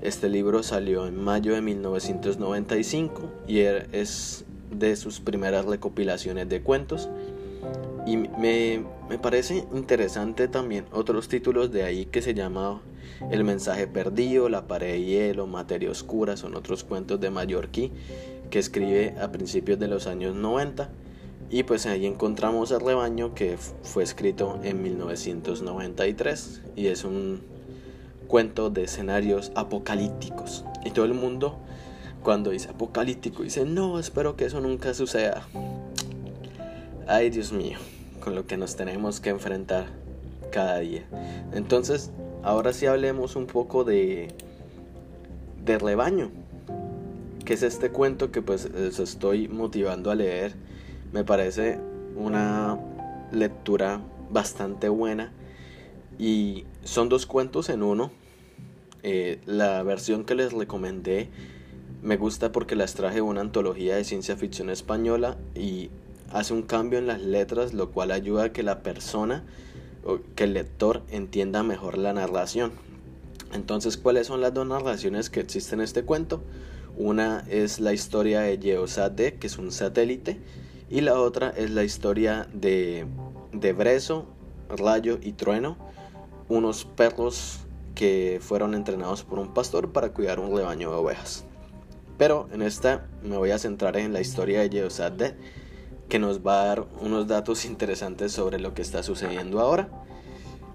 Este 0.00 0.28
libro 0.28 0.62
salió 0.62 1.06
en 1.06 1.16
mayo 1.16 1.54
de 1.54 1.60
1995 1.60 3.30
y 3.46 3.60
er, 3.60 3.88
es 3.92 4.44
de 4.70 4.96
sus 4.96 5.20
primeras 5.20 5.64
recopilaciones 5.64 6.48
de 6.48 6.62
cuentos. 6.62 7.08
Y 8.06 8.16
me, 8.16 8.84
parece 9.22 9.64
interesante 9.72 10.48
también 10.48 10.86
otros 10.92 11.28
títulos 11.28 11.70
de 11.70 11.84
ahí 11.84 12.06
que 12.06 12.20
se 12.20 12.34
llama 12.34 12.80
El 13.30 13.44
mensaje 13.44 13.86
perdido, 13.86 14.48
La 14.48 14.66
pared 14.66 14.92
de 14.92 15.04
hielo, 15.04 15.46
Materia 15.46 15.90
oscura, 15.90 16.36
son 16.36 16.54
otros 16.54 16.84
cuentos 16.84 17.20
de 17.20 17.30
Mallorquí 17.30 17.92
que 18.50 18.58
escribe 18.58 19.14
a 19.20 19.32
principios 19.32 19.78
de 19.78 19.88
los 19.88 20.06
años 20.06 20.34
90. 20.34 20.90
Y 21.50 21.64
pues 21.64 21.86
ahí 21.86 22.06
encontramos 22.06 22.70
el 22.70 22.80
rebaño 22.80 23.34
que 23.34 23.56
fue 23.82 24.02
escrito 24.02 24.58
en 24.62 24.82
1993 24.82 26.62
y 26.76 26.86
es 26.86 27.04
un 27.04 27.42
cuento 28.26 28.70
de 28.70 28.84
escenarios 28.84 29.52
apocalípticos. 29.54 30.64
Y 30.84 30.90
todo 30.90 31.04
el 31.04 31.14
mundo 31.14 31.58
cuando 32.22 32.50
dice 32.50 32.70
apocalíptico 32.70 33.42
dice, 33.42 33.64
no, 33.64 33.98
espero 33.98 34.36
que 34.36 34.44
eso 34.46 34.60
nunca 34.60 34.94
suceda. 34.94 35.46
Ay, 37.06 37.30
Dios 37.30 37.52
mío, 37.52 37.78
con 38.20 38.34
lo 38.34 38.46
que 38.46 38.56
nos 38.56 38.76
tenemos 38.76 39.20
que 39.20 39.30
enfrentar 39.30 39.86
cada 40.50 40.78
día. 40.78 41.02
Entonces, 41.52 42.10
ahora 42.42 42.72
sí 42.72 42.86
hablemos 42.86 43.36
un 43.36 43.46
poco 43.46 43.84
de, 43.84 44.28
de 45.64 45.78
rebaño, 45.78 46.30
que 47.44 47.54
es 47.54 47.62
este 47.62 47.90
cuento 47.90 48.30
que 48.30 48.42
pues 48.42 48.64
estoy 48.64 49.48
motivando 49.48 50.10
a 50.10 50.14
leer. 50.14 50.54
Me 51.12 51.24
parece 51.24 51.78
una 52.16 52.78
lectura 53.30 54.00
bastante 54.30 54.88
buena 54.88 55.32
y 56.18 56.64
son 56.84 57.08
dos 57.08 57.26
cuentos 57.26 57.68
en 57.68 57.82
uno. 57.82 58.10
Eh, 59.02 59.40
la 59.46 59.82
versión 59.82 60.24
que 60.24 60.36
les 60.36 60.52
recomendé 60.52 61.28
me 62.02 62.16
gusta 62.16 62.52
porque 62.52 62.76
las 62.76 62.94
traje 62.94 63.20
una 63.20 63.40
antología 63.40 63.96
de 63.96 64.04
ciencia 64.04 64.36
ficción 64.36 64.70
española 64.70 65.36
y 65.54 65.90
hace 66.32 66.54
un 66.54 66.62
cambio 66.62 66.98
en 66.98 67.06
las 67.06 67.20
letras, 67.20 67.74
lo 67.74 67.90
cual 67.90 68.10
ayuda 68.10 68.44
a 68.44 68.52
que 68.52 68.62
la 68.62 68.82
persona 68.82 69.44
que 70.34 70.44
el 70.44 70.54
lector 70.54 71.02
entienda 71.10 71.62
mejor 71.62 71.98
la 71.98 72.12
narración. 72.12 72.72
Entonces, 73.52 73.96
¿cuáles 73.96 74.26
son 74.26 74.40
las 74.40 74.54
dos 74.54 74.66
narraciones 74.66 75.30
que 75.30 75.40
existen 75.40 75.80
en 75.80 75.84
este 75.84 76.04
cuento? 76.04 76.42
Una 76.96 77.44
es 77.48 77.80
la 77.80 77.92
historia 77.92 78.40
de 78.40 78.58
Geosat 78.58 79.16
que 79.16 79.46
es 79.46 79.58
un 79.58 79.72
satélite, 79.72 80.40
y 80.90 81.00
la 81.00 81.18
otra 81.18 81.50
es 81.50 81.70
la 81.70 81.84
historia 81.84 82.48
de, 82.52 83.06
de 83.52 83.72
Brezo, 83.72 84.26
Rayo 84.68 85.18
y 85.22 85.32
Trueno, 85.32 85.76
unos 86.48 86.84
perros 86.84 87.60
que 87.94 88.40
fueron 88.42 88.74
entrenados 88.74 89.22
por 89.22 89.38
un 89.38 89.54
pastor 89.54 89.92
para 89.92 90.12
cuidar 90.12 90.38
un 90.38 90.54
rebaño 90.54 90.90
de 90.90 90.96
ovejas. 90.96 91.44
Pero 92.18 92.48
en 92.52 92.62
esta 92.62 93.06
me 93.22 93.36
voy 93.36 93.50
a 93.50 93.58
centrar 93.58 93.96
en 93.96 94.12
la 94.12 94.20
historia 94.20 94.60
de 94.60 94.68
Geosat 94.68 95.34
que 96.08 96.18
nos 96.18 96.46
va 96.46 96.62
a 96.62 96.66
dar 96.66 96.86
unos 97.00 97.26
datos 97.26 97.64
interesantes 97.64 98.32
sobre 98.32 98.58
lo 98.58 98.74
que 98.74 98.82
está 98.82 99.02
sucediendo 99.02 99.60
ahora. 99.60 99.88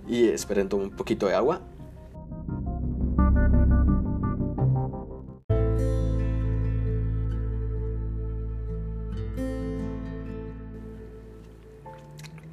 Y 0.08 0.28
esperen 0.30 0.70
un 0.74 0.96
poquito 0.96 1.28
de 1.28 1.36
agua. 1.36 1.62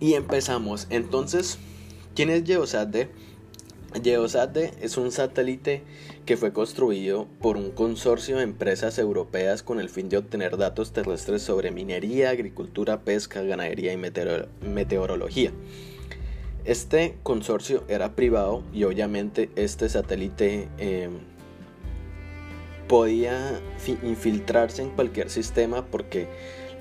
Y 0.01 0.15
empezamos. 0.15 0.87
Entonces, 0.91 1.59
¿quién 2.15 2.29
es 2.29 2.45
Geosat 2.45 2.95
Geosat 4.03 4.57
es 4.57 4.97
un 4.97 5.13
satélite 5.13 5.83
que 6.27 6.37
fue 6.37 6.53
construido 6.53 7.27
por 7.41 7.57
un 7.57 7.71
consorcio 7.71 8.39
de 8.39 8.43
empresas 8.43 8.99
europeas 8.99 9.63
con 9.63 9.79
el 9.79 9.89
fin 9.89 10.09
de 10.09 10.17
obtener 10.17 10.57
datos 10.57 10.93
terrestres 10.93 11.43
sobre 11.43 11.71
minería, 11.71 12.31
agricultura, 12.31 13.01
pesca, 13.01 13.43
ganadería 13.43 13.93
y 13.93 14.67
meteorología. 14.67 15.53
Este 16.65 17.17
consorcio 17.23 17.85
era 17.89 18.17
privado 18.17 18.65
y 18.73 18.85
obviamente 18.85 19.51
este 19.55 19.89
satélite 19.89 20.69
eh, 20.79 21.11
podía 22.89 23.61
infiltrarse 24.03 24.83
en 24.83 24.91
cualquier 24.91 25.31
sistema 25.31 25.85
porque 25.87 26.27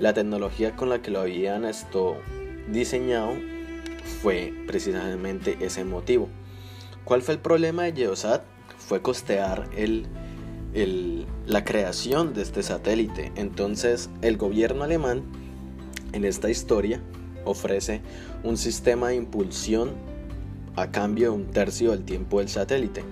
la 0.00 0.14
tecnología 0.14 0.74
con 0.74 0.88
la 0.88 1.00
que 1.00 1.10
lo 1.10 1.20
habían 1.20 1.64
esto 1.64 2.16
diseñado 2.68 3.34
fue 4.22 4.52
precisamente 4.66 5.58
ese 5.60 5.84
motivo. 5.84 6.28
¿Cuál 7.04 7.22
fue 7.22 7.34
el 7.34 7.40
problema 7.40 7.84
de 7.84 7.92
Geosat? 7.92 8.42
Fue 8.78 9.02
costear 9.02 9.68
la 11.46 11.64
creación 11.64 12.34
de 12.34 12.42
este 12.42 12.62
satélite. 12.62 13.32
Entonces 13.36 14.10
el 14.22 14.36
gobierno 14.36 14.84
alemán 14.84 15.22
en 16.12 16.24
esta 16.24 16.50
historia 16.50 17.00
ofrece 17.44 18.00
un 18.42 18.56
sistema 18.56 19.08
de 19.08 19.16
impulsión 19.16 19.92
a 20.76 20.90
cambio 20.90 21.30
de 21.30 21.36
un 21.36 21.46
tercio 21.50 21.90
del 21.90 22.04
tiempo 22.04 22.40
del 22.40 22.48
satélite. 22.48 23.04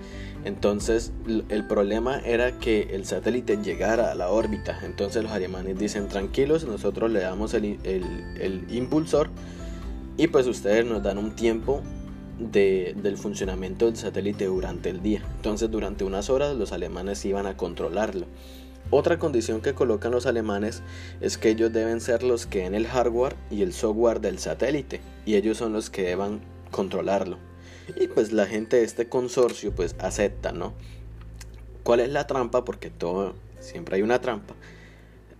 Entonces 0.43 1.13
el 1.47 1.67
problema 1.67 2.19
era 2.19 2.59
que 2.59 2.89
el 2.91 3.05
satélite 3.05 3.57
llegara 3.57 4.11
a 4.11 4.15
la 4.15 4.29
órbita. 4.29 4.79
Entonces 4.83 5.23
los 5.23 5.31
alemanes 5.31 5.77
dicen 5.77 6.07
tranquilos, 6.07 6.65
nosotros 6.65 7.11
le 7.11 7.21
damos 7.21 7.53
el, 7.53 7.77
el, 7.83 8.65
impulsor 8.69 9.29
y 10.17 10.27
pues 10.27 10.47
ustedes 10.47 10.85
nos 10.85 11.01
dan 11.01 11.17
un 11.17 11.35
tiempo 11.35 11.81
de, 12.39 12.95
del 13.01 13.17
funcionamiento 13.17 13.85
del 13.85 13.95
satélite 13.95 14.45
durante 14.45 14.89
el 14.89 15.01
día. 15.01 15.23
Entonces 15.37 15.69
durante 15.69 16.03
unas 16.03 16.29
horas 16.29 16.55
los 16.55 16.71
alemanes 16.71 17.23
iban 17.25 17.47
a 17.47 17.57
controlarlo. 17.57 18.25
Otra 18.89 19.17
condición 19.17 19.61
que 19.61 19.73
colocan 19.73 20.11
los 20.11 20.25
alemanes 20.25 20.83
es 21.21 21.37
que 21.37 21.49
ellos 21.49 21.71
deben 21.73 22.01
ser 22.01 22.21
los 22.21 22.45
que 22.45 22.65
en 22.65 22.75
el 22.75 22.85
hardware 22.87 23.35
y 23.49 23.61
el 23.61 23.73
software 23.73 24.19
del 24.19 24.39
satélite 24.39 25.01
y 25.25 25.35
ellos 25.35 25.57
son 25.57 25.73
los 25.73 25.89
que 25.89 26.03
deban 26.03 26.41
controlarlo. 26.69 27.37
Y 27.99 28.07
pues 28.07 28.31
la 28.31 28.45
gente 28.45 28.77
de 28.77 28.83
este 28.83 29.09
consorcio 29.09 29.73
pues 29.73 29.95
acepta, 29.99 30.51
¿no? 30.51 30.73
¿Cuál 31.83 31.99
es 32.01 32.09
la 32.09 32.27
trampa? 32.27 32.63
Porque 32.63 32.89
todo, 32.89 33.33
siempre 33.59 33.97
hay 33.97 34.01
una 34.03 34.21
trampa. 34.21 34.53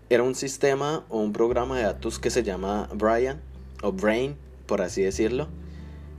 Era 0.10 0.24
un 0.24 0.36
sistema 0.36 1.06
o 1.10 1.20
un 1.20 1.32
programa 1.32 1.78
de 1.78 1.84
datos 1.84 2.20
que 2.20 2.30
se 2.30 2.44
llama 2.44 2.90
Brian 2.94 3.42
o 3.82 3.92
Brain, 3.92 4.36
por 4.66 4.82
así 4.82 5.02
decirlo, 5.02 5.48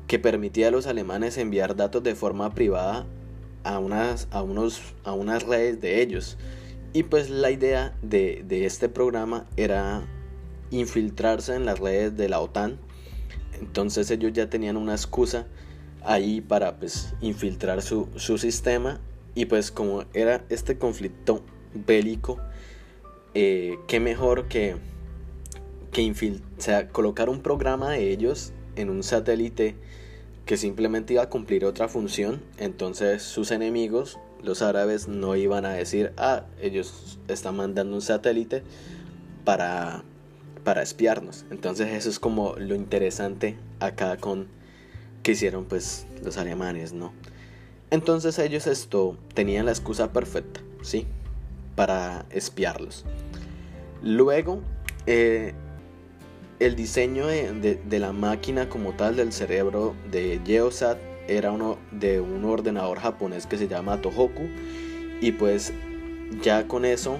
que 0.06 0.18
permitía 0.18 0.68
a 0.68 0.70
los 0.70 0.86
alemanes 0.86 1.38
enviar 1.38 1.76
datos 1.76 2.02
de 2.02 2.14
forma 2.14 2.54
privada 2.54 3.06
a 3.62 3.78
unas, 3.78 4.28
a 4.30 4.42
unos, 4.42 4.80
a 5.04 5.12
unas 5.12 5.44
redes 5.44 5.80
de 5.80 6.02
ellos. 6.02 6.36
Y 6.92 7.04
pues 7.04 7.30
la 7.30 7.50
idea 7.50 7.96
de, 8.02 8.44
de 8.46 8.66
este 8.66 8.88
programa 8.88 9.46
era 9.56 10.06
infiltrarse 10.70 11.54
en 11.54 11.64
las 11.64 11.78
redes 11.78 12.16
de 12.16 12.28
la 12.28 12.40
OTAN. 12.40 12.78
Entonces 13.58 14.10
ellos 14.10 14.32
ya 14.32 14.50
tenían 14.50 14.76
una 14.76 14.92
excusa 14.92 15.46
ahí 16.04 16.40
para 16.40 16.78
pues 16.78 17.14
infiltrar 17.20 17.82
su, 17.82 18.08
sistema 18.38 19.00
y 19.34 19.46
pues 19.46 19.70
como 19.70 20.04
era 20.12 20.44
este 20.48 20.78
conflicto 20.78 21.42
bélico 21.72 22.38
eh, 23.32 23.78
qué 23.88 24.00
mejor 24.00 24.46
que 24.46 24.76
que 25.92 26.12
colocar 26.92 27.28
un 27.28 27.40
programa 27.40 27.90
de 27.90 28.10
ellos 28.10 28.52
en 28.76 28.90
un 28.90 29.02
satélite 29.02 29.76
que 30.46 30.56
simplemente 30.56 31.14
iba 31.14 31.22
a 31.22 31.28
cumplir 31.28 31.64
otra 31.64 31.88
función 31.88 32.42
entonces 32.58 33.22
sus 33.22 33.50
enemigos 33.50 34.18
los 34.42 34.62
árabes 34.62 35.08
no 35.08 35.36
iban 35.36 35.64
a 35.64 35.72
decir 35.72 36.12
ah 36.16 36.44
ellos 36.60 37.18
están 37.28 37.56
mandando 37.56 37.94
un 37.94 38.02
satélite 38.02 38.62
para 39.44 40.02
para 40.64 40.82
espiarnos 40.82 41.44
entonces 41.50 41.92
eso 41.92 42.10
es 42.10 42.18
como 42.18 42.54
lo 42.56 42.74
interesante 42.74 43.56
acá 43.80 44.16
con 44.16 44.48
que 45.24 45.32
hicieron 45.32 45.64
pues 45.64 46.06
los 46.22 46.36
alemanes, 46.36 46.92
¿no? 46.92 47.12
Entonces 47.90 48.38
ellos 48.38 48.68
esto 48.68 49.16
tenían 49.32 49.64
la 49.64 49.72
excusa 49.72 50.12
perfecta, 50.12 50.60
¿sí? 50.82 51.06
Para 51.74 52.26
espiarlos. 52.30 53.04
Luego, 54.02 54.60
eh, 55.06 55.54
el 56.60 56.76
diseño 56.76 57.26
de, 57.26 57.98
la 57.98 58.12
máquina 58.12 58.68
como 58.68 58.92
tal 58.92 59.16
del 59.16 59.32
cerebro 59.32 59.94
de 60.10 60.40
Geosat 60.44 60.98
era 61.26 61.52
uno 61.52 61.78
de 61.90 62.20
un 62.20 62.44
ordenador 62.44 62.98
japonés 62.98 63.46
que 63.46 63.56
se 63.56 63.68
llama 63.68 64.00
Tohoku 64.00 64.48
y 65.20 65.32
pues 65.32 65.72
ya 66.42 66.68
con 66.68 66.84
eso 66.84 67.18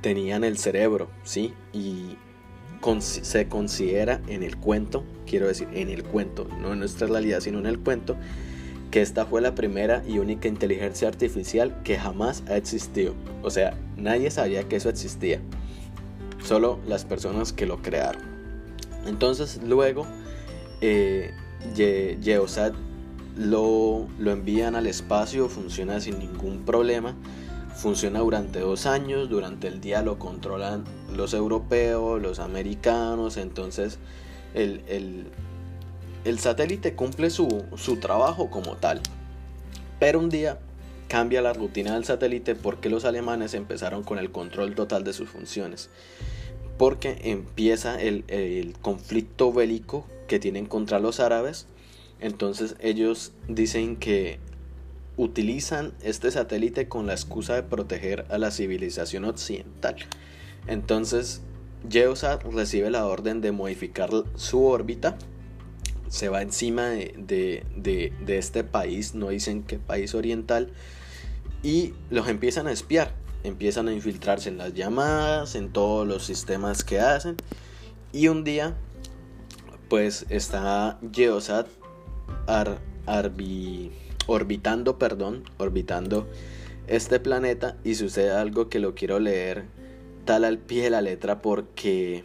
tenían 0.00 0.44
el 0.44 0.58
cerebro, 0.58 1.08
¿sí? 1.22 1.54
Y 1.72 2.16
se 3.00 3.48
considera 3.48 4.20
en 4.28 4.42
el 4.42 4.58
cuento, 4.58 5.04
quiero 5.26 5.46
decir, 5.46 5.68
en 5.72 5.88
el 5.88 6.04
cuento, 6.04 6.46
no 6.60 6.74
en 6.74 6.80
nuestra 6.80 7.06
realidad, 7.06 7.40
sino 7.40 7.58
en 7.58 7.66
el 7.66 7.78
cuento, 7.78 8.16
que 8.90 9.00
esta 9.00 9.24
fue 9.24 9.40
la 9.40 9.54
primera 9.54 10.04
y 10.06 10.18
única 10.18 10.48
inteligencia 10.48 11.08
artificial 11.08 11.82
que 11.82 11.96
jamás 11.96 12.42
ha 12.48 12.56
existido. 12.56 13.14
O 13.42 13.50
sea, 13.50 13.74
nadie 13.96 14.30
sabía 14.30 14.64
que 14.64 14.76
eso 14.76 14.90
existía. 14.90 15.40
Solo 16.44 16.78
las 16.86 17.04
personas 17.04 17.52
que 17.52 17.66
lo 17.66 17.82
crearon. 17.82 18.22
Entonces 19.06 19.60
luego, 19.62 20.06
eh, 20.80 21.32
lo, 23.36 24.06
lo 24.18 24.30
envían 24.30 24.76
al 24.76 24.86
espacio, 24.86 25.48
funciona 25.48 26.00
sin 26.00 26.18
ningún 26.18 26.64
problema 26.64 27.14
funciona 27.74 28.20
durante 28.20 28.60
dos 28.60 28.86
años, 28.86 29.28
durante 29.28 29.68
el 29.68 29.80
día 29.80 30.02
lo 30.02 30.18
controlan 30.18 30.84
los 31.12 31.34
europeos, 31.34 32.22
los 32.22 32.38
americanos, 32.38 33.36
entonces 33.36 33.98
el, 34.54 35.26
satélite 36.38 36.94
cumple 36.94 37.30
su, 37.30 37.64
su, 37.76 37.96
trabajo 37.96 38.48
como 38.48 38.76
tal. 38.76 39.00
Pero 39.98 40.18
un 40.20 40.30
día 40.30 40.58
cambia 41.14 41.42
la 41.42 41.52
rutina 41.52 41.94
del 41.94 42.04
satélite 42.04 42.56
porque 42.56 42.90
los 42.90 43.04
alemanes 43.04 43.54
empezaron 43.54 44.02
con 44.02 44.18
el 44.18 44.32
control 44.32 44.74
total 44.74 45.04
de 45.04 45.12
sus 45.12 45.28
funciones. 45.28 45.88
Porque 46.76 47.20
empieza 47.22 48.02
el, 48.02 48.74
conflicto 48.82 49.52
bélico 49.52 50.08
que 50.26 50.40
tienen 50.40 50.66
contra 50.66 50.98
los 50.98 51.20
árabes. 51.20 51.68
Entonces 52.18 52.74
ellos 52.80 53.30
dicen 53.46 53.94
que 53.94 54.40
utilizan 55.16 55.92
este 56.02 56.32
satélite 56.32 56.88
con 56.88 57.06
la 57.06 57.12
excusa 57.12 57.54
de 57.54 57.62
proteger 57.62 58.26
a 58.28 58.36
la 58.36 58.50
civilización 58.50 59.24
occidental. 59.24 59.94
Entonces, 60.66 61.42
Geosat 61.88 62.42
recibe 62.42 62.90
la 62.90 63.06
orden 63.06 63.40
de 63.40 63.52
modificar 63.52 64.10
su 64.34 64.64
órbita, 64.64 65.16
se 66.08 66.28
va 66.28 66.42
encima 66.42 66.88
de, 66.88 68.12
este 68.26 68.64
país, 68.64 69.14
no 69.14 69.28
dicen 69.28 69.62
qué 69.62 69.78
país 69.78 70.16
oriental, 70.16 70.72
y 71.64 71.94
los 72.10 72.28
empiezan 72.28 72.66
a 72.68 72.72
espiar, 72.72 73.12
empiezan 73.42 73.88
a 73.88 73.92
infiltrarse 73.92 74.50
en 74.50 74.58
las 74.58 74.74
llamadas, 74.74 75.54
en 75.54 75.72
todos 75.72 76.06
los 76.06 76.24
sistemas 76.24 76.84
que 76.84 77.00
hacen, 77.00 77.36
y 78.12 78.28
un 78.28 78.44
día, 78.44 78.76
pues 79.88 80.26
está 80.28 80.98
Geosat 81.10 81.66
ar, 82.46 82.78
orbitando, 84.26 84.98
perdón, 84.98 85.44
orbitando 85.56 86.28
este 86.86 87.18
planeta 87.18 87.76
y 87.82 87.94
sucede 87.94 88.30
algo 88.30 88.68
que 88.68 88.78
lo 88.78 88.94
quiero 88.94 89.18
leer 89.18 89.64
tal 90.26 90.44
al 90.44 90.58
pie 90.58 90.84
de 90.84 90.90
la 90.90 91.00
letra 91.00 91.40
porque 91.40 92.24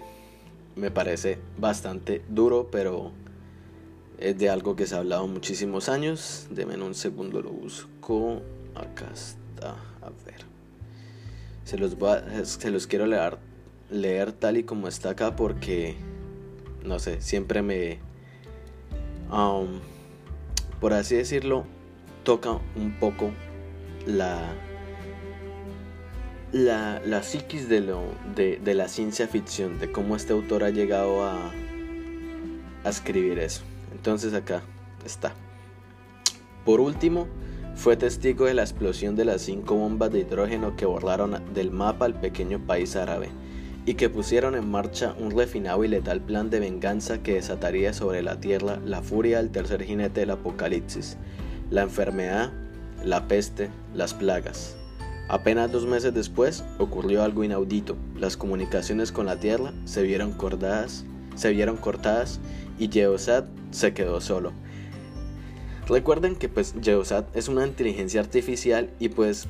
me 0.75 0.91
parece 0.91 1.39
bastante 1.57 2.23
duro, 2.27 2.69
pero 2.71 3.11
es 4.17 4.37
de 4.37 4.49
algo 4.49 4.75
que 4.75 4.85
se 4.85 4.95
ha 4.95 4.99
hablado 4.99 5.27
muchísimos 5.27 5.87
años. 5.89 6.47
Deme 6.49 6.75
un 6.81 6.95
segundo, 6.95 7.41
lo 7.41 7.51
busco. 7.51 8.41
Acá 8.75 9.09
está, 9.13 9.71
a 10.01 10.09
ver. 10.25 10.45
Se 11.63 11.77
los, 11.77 11.95
se 12.43 12.71
los 12.71 12.87
quiero 12.87 13.05
leer, 13.05 13.37
leer 13.89 14.31
tal 14.31 14.57
y 14.57 14.63
como 14.63 14.87
está 14.87 15.11
acá 15.11 15.35
porque, 15.35 15.95
no 16.83 16.99
sé, 16.99 17.21
siempre 17.21 17.61
me... 17.61 17.99
Um, 19.31 19.79
por 20.79 20.93
así 20.93 21.15
decirlo, 21.15 21.65
toca 22.23 22.59
un 22.75 22.97
poco 22.99 23.31
la, 24.05 24.53
la, 26.51 27.01
la 27.05 27.21
psiquis 27.21 27.69
de, 27.69 27.81
lo, 27.81 28.03
de, 28.35 28.73
la 28.73 28.87
ciencia 28.87 29.27
ficción, 29.27 29.79
de 29.79 29.91
cómo 29.91 30.15
este 30.15 30.33
autor 30.33 30.63
ha 30.63 30.69
llegado 30.69 31.23
a, 31.23 31.51
a 32.83 32.89
escribir 32.89 33.39
eso. 33.39 33.61
Entonces 33.91 34.33
acá 34.33 34.61
está. 35.05 35.33
Por 36.65 36.79
último, 36.79 37.27
fue 37.79 37.95
testigo 37.95 38.43
de 38.43 38.53
la 38.53 38.63
explosión 38.63 39.15
de 39.15 39.23
las 39.23 39.41
cinco 39.41 39.75
bombas 39.75 40.11
de 40.11 40.19
hidrógeno 40.19 40.75
que 40.75 40.85
borraron 40.85 41.41
del 41.53 41.71
mapa 41.71 42.03
al 42.03 42.19
pequeño 42.19 42.59
país 42.59 42.97
árabe 42.97 43.29
y 43.85 43.93
que 43.93 44.09
pusieron 44.09 44.55
en 44.55 44.69
marcha 44.69 45.15
un 45.17 45.31
refinado 45.31 45.85
y 45.85 45.87
letal 45.87 46.19
plan 46.19 46.49
de 46.49 46.59
venganza 46.59 47.23
que 47.23 47.35
desataría 47.35 47.93
sobre 47.93 48.21
la 48.21 48.41
tierra 48.41 48.81
la 48.83 49.01
furia 49.01 49.37
del 49.37 49.51
tercer 49.51 49.81
jinete 49.81 50.19
del 50.19 50.31
apocalipsis, 50.31 51.15
la 51.69 51.83
enfermedad, 51.83 52.51
la 53.05 53.29
peste, 53.29 53.69
las 53.93 54.13
plagas. 54.13 54.75
Apenas 55.29 55.71
dos 55.71 55.85
meses 55.85 56.13
después 56.13 56.65
ocurrió 56.79 57.23
algo 57.23 57.45
inaudito. 57.45 57.95
Las 58.17 58.35
comunicaciones 58.35 59.13
con 59.13 59.27
la 59.27 59.39
Tierra 59.39 59.71
se 59.85 60.03
vieron 60.03 60.33
cortadas, 60.33 61.05
se 61.35 61.51
vieron 61.51 61.77
cortadas 61.77 62.41
y 62.77 62.89
Geosat 62.89 63.45
se 63.71 63.93
quedó 63.93 64.19
solo. 64.19 64.51
Recuerden 65.89 66.35
que 66.35 66.47
pues 66.47 66.73
Geosat 66.81 67.35
es 67.35 67.49
una 67.49 67.67
inteligencia 67.67 68.21
artificial 68.21 68.89
y 68.99 69.09
pues 69.09 69.47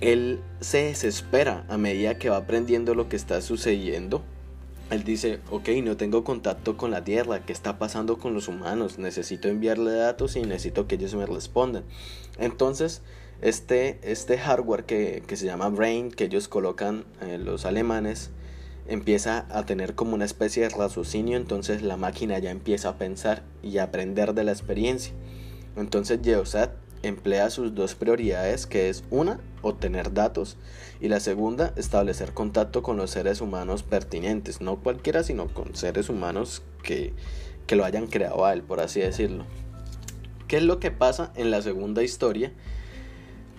él 0.00 0.40
se 0.60 0.84
desespera 0.84 1.64
a 1.68 1.78
medida 1.78 2.18
que 2.18 2.30
va 2.30 2.36
aprendiendo 2.36 2.94
lo 2.94 3.08
que 3.08 3.16
está 3.16 3.40
sucediendo 3.40 4.22
él 4.90 5.04
dice, 5.04 5.38
ok, 5.50 5.68
no 5.84 5.96
tengo 5.96 6.24
contacto 6.24 6.76
con 6.76 6.90
la 6.90 7.04
Tierra, 7.04 7.46
¿qué 7.46 7.52
está 7.52 7.78
pasando 7.78 8.18
con 8.18 8.34
los 8.34 8.48
humanos? 8.48 8.98
Necesito 8.98 9.48
enviarle 9.48 9.92
datos 9.92 10.34
y 10.34 10.42
necesito 10.42 10.88
que 10.88 10.96
ellos 10.96 11.14
me 11.14 11.26
respondan. 11.26 11.84
Entonces, 12.38 13.02
este, 13.40 14.00
este 14.02 14.36
hardware 14.36 14.84
que, 14.84 15.22
se 15.32 15.46
llama 15.46 15.68
Brain, 15.68 16.10
que 16.10 16.24
ellos 16.24 16.48
colocan 16.48 17.04
eh, 17.22 17.38
los 17.38 17.66
alemanes, 17.66 18.30
empieza 18.88 19.46
a 19.50 19.64
tener 19.64 19.94
como 19.94 20.14
una 20.14 20.24
especie 20.24 20.64
de 20.64 20.70
raciocinio, 20.70 21.36
entonces 21.36 21.82
la 21.82 21.96
máquina 21.96 22.40
ya 22.40 22.50
empieza 22.50 22.88
a 22.88 22.98
pensar 22.98 23.44
y 23.62 23.78
a 23.78 23.84
aprender 23.84 24.34
de 24.34 24.42
la 24.42 24.50
experiencia. 24.50 25.14
Entonces 25.76 26.20
Geosat 26.22 26.72
emplea 27.02 27.50
sus 27.50 27.74
dos 27.74 27.94
prioridades, 27.94 28.66
que 28.66 28.88
es 28.88 29.04
una, 29.10 29.40
obtener 29.62 30.12
datos, 30.12 30.56
y 31.00 31.08
la 31.08 31.20
segunda, 31.20 31.72
establecer 31.76 32.34
contacto 32.34 32.82
con 32.82 32.96
los 32.96 33.10
seres 33.10 33.40
humanos 33.40 33.82
pertinentes, 33.82 34.60
no 34.60 34.76
cualquiera, 34.82 35.22
sino 35.22 35.48
con 35.48 35.74
seres 35.74 36.08
humanos 36.08 36.62
que, 36.82 37.14
que 37.66 37.76
lo 37.76 37.84
hayan 37.84 38.06
creado 38.06 38.44
a 38.44 38.52
él, 38.52 38.62
por 38.62 38.80
así 38.80 39.00
decirlo. 39.00 39.44
¿Qué 40.46 40.58
es 40.58 40.62
lo 40.62 40.80
que 40.80 40.90
pasa 40.90 41.32
en 41.36 41.50
la 41.50 41.62
segunda 41.62 42.02
historia? 42.02 42.52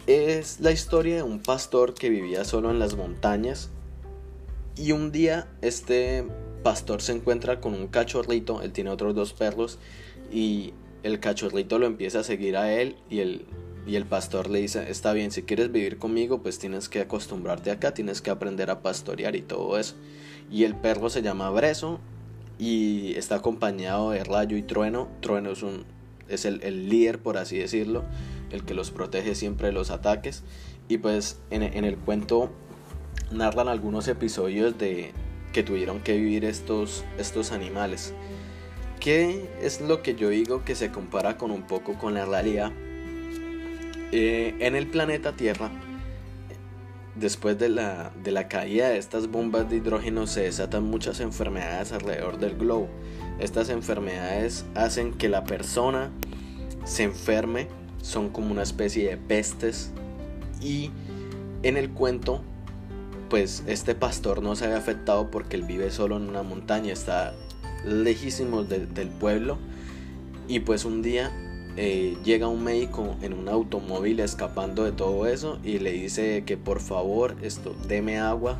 Es 0.07 0.59
la 0.59 0.71
historia 0.71 1.15
de 1.15 1.23
un 1.23 1.41
pastor 1.41 1.93
que 1.93 2.09
vivía 2.09 2.43
solo 2.43 2.69
en 2.69 2.79
las 2.79 2.95
montañas 2.95 3.69
y 4.75 4.91
un 4.91 5.11
día 5.11 5.47
este 5.61 6.25
pastor 6.63 7.01
se 7.01 7.13
encuentra 7.13 7.59
con 7.59 7.73
un 7.73 7.87
cachorrito, 7.87 8.61
él 8.61 8.71
tiene 8.71 8.89
otros 8.89 9.15
dos 9.15 9.33
perros 9.33 9.79
y 10.31 10.73
el 11.03 11.19
cachorrito 11.19 11.79
lo 11.79 11.85
empieza 11.85 12.19
a 12.19 12.23
seguir 12.23 12.57
a 12.57 12.71
él 12.73 12.95
y 13.09 13.19
el, 13.19 13.45
y 13.85 13.95
el 13.95 14.05
pastor 14.05 14.49
le 14.49 14.61
dice, 14.61 14.89
está 14.89 15.13
bien, 15.13 15.31
si 15.31 15.43
quieres 15.43 15.71
vivir 15.71 15.97
conmigo, 15.97 16.41
pues 16.41 16.59
tienes 16.59 16.89
que 16.89 17.01
acostumbrarte 17.01 17.71
acá, 17.71 17.93
tienes 17.93 18.21
que 18.21 18.29
aprender 18.29 18.69
a 18.69 18.81
pastorear 18.81 19.35
y 19.35 19.41
todo 19.41 19.77
eso. 19.77 19.95
Y 20.51 20.63
el 20.63 20.75
perro 20.75 21.09
se 21.09 21.21
llama 21.21 21.49
Breso 21.49 21.99
y 22.59 23.13
está 23.15 23.35
acompañado 23.35 24.11
de 24.11 24.23
Rayo 24.23 24.57
y 24.57 24.63
Trueno. 24.63 25.09
Trueno 25.21 25.51
es, 25.51 25.63
un, 25.63 25.85
es 26.29 26.45
el, 26.45 26.61
el 26.63 26.89
líder, 26.89 27.19
por 27.19 27.37
así 27.37 27.57
decirlo, 27.57 28.03
el 28.51 28.63
que 28.63 28.73
los 28.73 28.91
protege 28.91 29.33
siempre 29.33 29.67
de 29.67 29.73
los 29.73 29.89
ataques. 29.89 30.43
Y 30.87 30.97
pues 30.99 31.39
en, 31.49 31.63
en 31.63 31.85
el 31.85 31.97
cuento 31.97 32.51
narran 33.31 33.67
algunos 33.67 34.07
episodios 34.07 34.77
de 34.77 35.11
que 35.53 35.63
tuvieron 35.63 36.01
que 36.01 36.17
vivir 36.17 36.45
estos, 36.45 37.03
estos 37.17 37.51
animales. 37.51 38.13
¿Qué 39.01 39.49
es 39.59 39.81
lo 39.81 40.03
que 40.03 40.13
yo 40.13 40.29
digo 40.29 40.63
que 40.63 40.75
se 40.75 40.91
compara 40.91 41.35
con 41.35 41.49
un 41.49 41.63
poco 41.63 41.95
con 41.97 42.13
la 42.13 42.23
realidad? 42.23 42.71
Eh, 44.11 44.53
en 44.59 44.75
el 44.75 44.85
planeta 44.85 45.35
Tierra, 45.35 45.71
después 47.15 47.57
de 47.57 47.69
la, 47.69 48.11
de 48.23 48.29
la 48.29 48.47
caída 48.47 48.89
de 48.89 48.99
estas 48.99 49.25
bombas 49.25 49.67
de 49.71 49.77
hidrógeno, 49.77 50.27
se 50.27 50.41
desatan 50.41 50.83
muchas 50.83 51.19
enfermedades 51.19 51.91
alrededor 51.93 52.37
del 52.37 52.55
globo. 52.55 52.89
Estas 53.39 53.69
enfermedades 53.69 54.65
hacen 54.75 55.13
que 55.13 55.29
la 55.29 55.45
persona 55.45 56.11
se 56.85 57.01
enferme, 57.01 57.69
son 58.03 58.29
como 58.29 58.51
una 58.51 58.61
especie 58.61 59.09
de 59.09 59.17
pestes. 59.17 59.89
Y 60.61 60.91
en 61.63 61.75
el 61.75 61.89
cuento, 61.89 62.43
pues 63.31 63.63
este 63.65 63.95
pastor 63.95 64.43
no 64.43 64.55
se 64.55 64.67
ve 64.67 64.75
afectado 64.75 65.31
porque 65.31 65.55
él 65.55 65.63
vive 65.63 65.89
solo 65.89 66.17
en 66.17 66.29
una 66.29 66.43
montaña, 66.43 66.93
está 66.93 67.33
lejísimos 67.85 68.69
del 68.69 69.07
pueblo 69.07 69.57
y 70.47 70.59
pues 70.59 70.85
un 70.85 71.01
día 71.01 71.31
eh, 71.77 72.17
llega 72.25 72.49
un 72.49 72.63
médico 72.63 73.15
en 73.21 73.33
un 73.33 73.47
automóvil 73.47 74.19
escapando 74.19 74.83
de 74.83 74.91
todo 74.91 75.25
eso 75.25 75.59
y 75.63 75.79
le 75.79 75.93
dice 75.93 76.43
que 76.45 76.57
por 76.57 76.81
favor 76.81 77.37
esto 77.41 77.73
deme 77.87 78.19
agua 78.19 78.59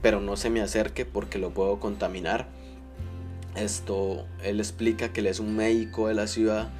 pero 0.00 0.20
no 0.20 0.36
se 0.36 0.50
me 0.50 0.60
acerque 0.60 1.04
porque 1.04 1.38
lo 1.38 1.50
puedo 1.50 1.78
contaminar. 1.78 2.48
Esto 3.54 4.26
él 4.42 4.58
explica 4.58 5.12
que 5.12 5.20
él 5.20 5.26
es 5.26 5.38
un 5.38 5.54
médico 5.54 6.08
de 6.08 6.14
la 6.14 6.26
ciudad 6.26 6.70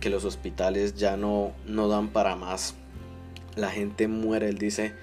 que 0.00 0.10
los 0.10 0.24
hospitales 0.24 0.94
ya 0.94 1.16
no, 1.16 1.52
no 1.66 1.88
dan 1.88 2.08
para 2.08 2.36
más. 2.36 2.74
La 3.54 3.70
gente 3.70 4.08
muere 4.08 4.48
él 4.48 4.58
dice 4.58 4.94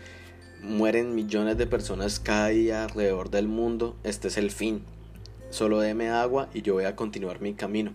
mueren 0.62 1.14
millones 1.14 1.58
de 1.58 1.68
personas 1.68 2.20
cada 2.20 2.48
día 2.48 2.84
alrededor 2.84 3.30
del 3.30 3.48
mundo. 3.48 3.96
Este 4.04 4.28
es 4.28 4.38
el 4.38 4.52
fin 4.52 4.84
solo 5.54 5.80
deme 5.80 6.10
agua 6.10 6.50
y 6.54 6.64
yo 6.64 6.74
voy 6.74 6.86
a 6.86 6.96
continuar 6.96 7.40
mi 7.40 7.54
camino. 7.54 7.92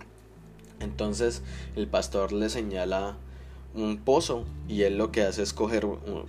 Entonces 0.80 1.42
el 1.74 1.88
pastor 1.88 2.32
le 2.32 2.48
señala 2.48 3.16
un 3.74 3.98
pozo 3.98 4.44
y 4.68 4.82
él 4.82 4.96
lo 4.96 5.10
que 5.10 5.22
hace 5.22 5.42
es 5.42 5.52
coger 5.52 5.86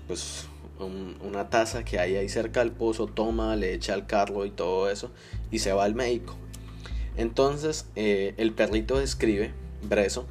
pues, 0.08 0.48
una 0.80 1.50
taza 1.50 1.86
que 1.86 2.00
hay 2.00 2.16
ahí 2.16 2.30
cerca 2.30 2.62
del 2.62 2.72
pozo, 2.72 3.06
toma, 3.06 3.56
le 3.56 3.74
echa 3.74 3.94
al 3.94 4.08
carro 4.08 4.46
y 4.46 4.50
todo 4.50 4.90
eso 4.90 5.12
y 5.52 5.60
se 5.60 5.72
va 5.72 5.84
al 5.84 5.94
médico. 5.94 6.36
Entonces 7.16 7.86
eh, 7.96 8.34
el 8.38 8.52
perrito 8.54 8.98
describe, 8.98 9.54
Breso, 9.84 10.26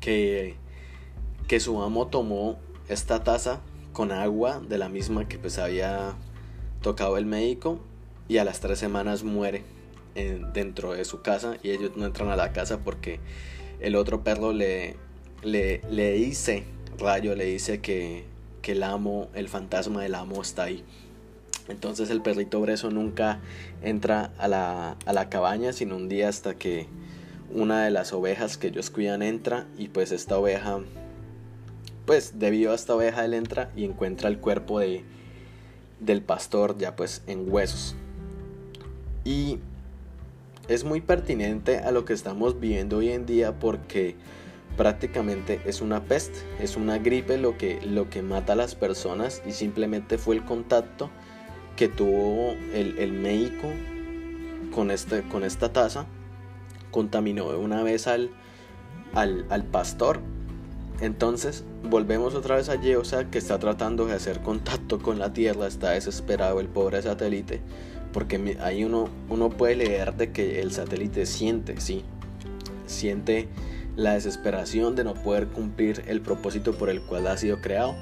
que, 0.00 0.54
que 1.48 1.58
su 1.58 1.82
amo 1.82 2.06
tomó 2.06 2.58
esta 2.88 3.24
taza 3.24 3.60
con 3.92 4.12
agua 4.12 4.60
de 4.60 4.78
la 4.78 4.88
misma 4.88 5.26
que 5.26 5.38
pues 5.38 5.58
había 5.58 6.14
tocado 6.82 7.16
el 7.16 7.26
médico 7.26 7.80
y 8.28 8.38
a 8.38 8.44
las 8.44 8.60
tres 8.60 8.78
semanas 8.78 9.24
muere 9.24 9.73
dentro 10.14 10.92
de 10.92 11.04
su 11.04 11.22
casa 11.22 11.56
y 11.62 11.70
ellos 11.70 11.92
no 11.96 12.06
entran 12.06 12.28
a 12.28 12.36
la 12.36 12.52
casa 12.52 12.78
porque 12.78 13.20
el 13.80 13.96
otro 13.96 14.22
perro 14.22 14.52
le, 14.52 14.96
le, 15.42 15.80
le 15.90 16.12
dice, 16.12 16.64
Rayo 16.98 17.34
le 17.34 17.46
dice 17.46 17.80
que, 17.80 18.24
que 18.62 18.72
el 18.72 18.82
amo, 18.82 19.28
el 19.34 19.48
fantasma 19.48 20.02
del 20.02 20.14
amo 20.14 20.40
está 20.40 20.64
ahí. 20.64 20.84
Entonces 21.68 22.10
el 22.10 22.20
perrito 22.20 22.60
Breso 22.60 22.90
nunca 22.90 23.40
entra 23.82 24.32
a 24.38 24.48
la, 24.48 24.96
a 25.06 25.12
la 25.12 25.28
cabaña, 25.28 25.72
sino 25.72 25.96
un 25.96 26.08
día 26.08 26.28
hasta 26.28 26.54
que 26.54 26.86
una 27.50 27.84
de 27.84 27.90
las 27.90 28.12
ovejas 28.12 28.56
que 28.56 28.68
ellos 28.68 28.90
cuidan 28.90 29.22
entra 29.22 29.66
y 29.78 29.88
pues 29.88 30.12
esta 30.12 30.38
oveja, 30.38 30.80
pues 32.06 32.38
debido 32.38 32.72
a 32.72 32.74
esta 32.74 32.94
oveja 32.94 33.24
él 33.24 33.34
entra 33.34 33.70
y 33.76 33.84
encuentra 33.84 34.28
el 34.28 34.38
cuerpo 34.38 34.80
de, 34.80 35.04
del 36.00 36.22
pastor 36.22 36.76
ya 36.78 36.96
pues 36.96 37.22
en 37.26 37.50
huesos. 37.50 37.96
Y 39.24 39.58
es 40.68 40.84
muy 40.84 41.00
pertinente 41.00 41.78
a 41.78 41.90
lo 41.90 42.04
que 42.04 42.12
estamos 42.12 42.58
viviendo 42.58 42.98
hoy 42.98 43.10
en 43.10 43.26
día 43.26 43.58
porque 43.58 44.16
prácticamente 44.76 45.60
es 45.66 45.80
una 45.80 46.04
peste, 46.04 46.40
es 46.60 46.76
una 46.76 46.98
gripe 46.98 47.38
lo 47.38 47.56
que, 47.56 47.80
lo 47.82 48.10
que 48.10 48.22
mata 48.22 48.54
a 48.54 48.56
las 48.56 48.74
personas 48.74 49.42
y 49.46 49.52
simplemente 49.52 50.18
fue 50.18 50.36
el 50.36 50.44
contacto 50.44 51.10
que 51.76 51.88
tuvo 51.88 52.54
el, 52.72 53.12
médico 53.12 53.68
con, 54.72 54.90
este, 54.90 55.22
con 55.22 55.44
esta 55.44 55.72
taza, 55.72 56.06
contaminó 56.90 57.46
una 57.58 57.82
vez 57.82 58.06
al, 58.06 58.30
al, 59.12 59.46
al 59.50 59.64
pastor. 59.64 60.20
Entonces 61.00 61.64
volvemos 61.82 62.34
otra 62.34 62.54
vez 62.54 62.68
allí, 62.68 62.94
o 62.94 63.04
sea 63.04 63.28
que 63.28 63.38
está 63.38 63.58
tratando 63.58 64.06
de 64.06 64.14
hacer 64.14 64.40
contacto 64.40 65.00
con 65.00 65.18
la 65.18 65.32
Tierra, 65.32 65.66
está 65.66 65.90
desesperado 65.90 66.60
el 66.60 66.68
pobre 66.68 67.02
satélite 67.02 67.60
porque 68.14 68.56
ahí 68.62 68.84
uno, 68.84 69.08
uno 69.28 69.50
puede 69.50 69.74
leer 69.74 70.14
de 70.14 70.30
que 70.30 70.62
el 70.62 70.70
satélite 70.70 71.26
siente, 71.26 71.80
sí, 71.80 72.04
siente 72.86 73.48
la 73.96 74.14
desesperación 74.14 74.94
de 74.94 75.02
no 75.02 75.14
poder 75.14 75.48
cumplir 75.48 76.04
el 76.06 76.20
propósito 76.20 76.78
por 76.78 76.90
el 76.90 77.02
cual 77.02 77.26
ha 77.26 77.36
sido 77.36 77.60
creado. 77.60 77.96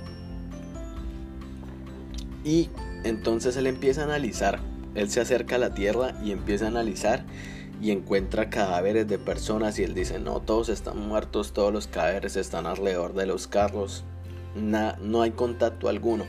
Y 2.44 2.68
entonces 3.05 3.57
él 3.57 3.66
empieza 3.66 4.03
a 4.03 4.05
analizar, 4.05 4.61
él 4.94 5.09
se 5.09 5.22
acerca 5.22 5.55
a 5.55 5.59
la 5.59 5.72
Tierra 5.72 6.14
y 6.22 6.33
empieza 6.33 6.66
a 6.66 6.68
analizar 6.68 7.25
y 7.81 7.90
encuentra 7.90 8.51
cadáveres 8.51 9.09
de 9.09 9.18
personas 9.18 9.79
y 9.79 9.85
él 9.85 9.94
dice, 9.94 10.18
no, 10.18 10.40
todos 10.40 10.68
están 10.68 11.09
muertos, 11.09 11.55
todos 11.55 11.72
los 11.72 11.87
cadáveres 11.87 12.37
están 12.37 12.66
alrededor 12.66 13.14
de 13.14 13.25
los 13.25 13.46
carros, 13.46 14.05
no 14.55 15.22
hay 15.22 15.31
contacto 15.31 15.88
alguno. 15.88 16.27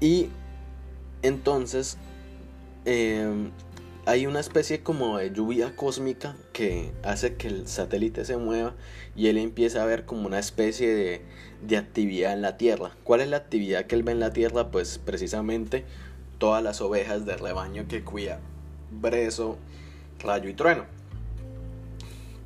Y 0.00 0.28
entonces 1.22 1.98
Em, 2.90 3.50
hay 4.06 4.26
una 4.26 4.40
especie 4.40 4.82
como 4.82 5.18
de 5.18 5.30
lluvia 5.30 5.76
cósmica 5.76 6.36
que 6.54 6.90
hace 7.02 7.34
que 7.34 7.48
el 7.48 7.68
satélite 7.68 8.24
se 8.24 8.38
mueva 8.38 8.76
y 9.14 9.26
él 9.26 9.36
empieza 9.36 9.82
a 9.82 9.84
ver 9.84 10.06
como 10.06 10.26
una 10.26 10.38
especie 10.38 11.20
de, 11.60 11.76
actividad 11.76 12.32
en 12.32 12.40
la 12.40 12.56
Tierra. 12.56 12.96
¿Cuál 13.04 13.20
es 13.20 13.28
la 13.28 13.36
actividad 13.36 13.84
que 13.84 13.94
él 13.94 14.04
ve 14.04 14.12
en 14.12 14.20
la 14.20 14.32
Tierra? 14.32 14.70
Pues 14.70 14.96
precisamente 14.96 15.84
todas 16.38 16.62
las 16.62 16.80
ovejas 16.80 17.26
del 17.26 17.40
rebaño 17.40 17.86
que 17.88 18.02
cuida 18.02 18.40
Brezo, 18.90 19.58
Rayo 20.20 20.48
y 20.48 20.54
Trueno. 20.54 20.86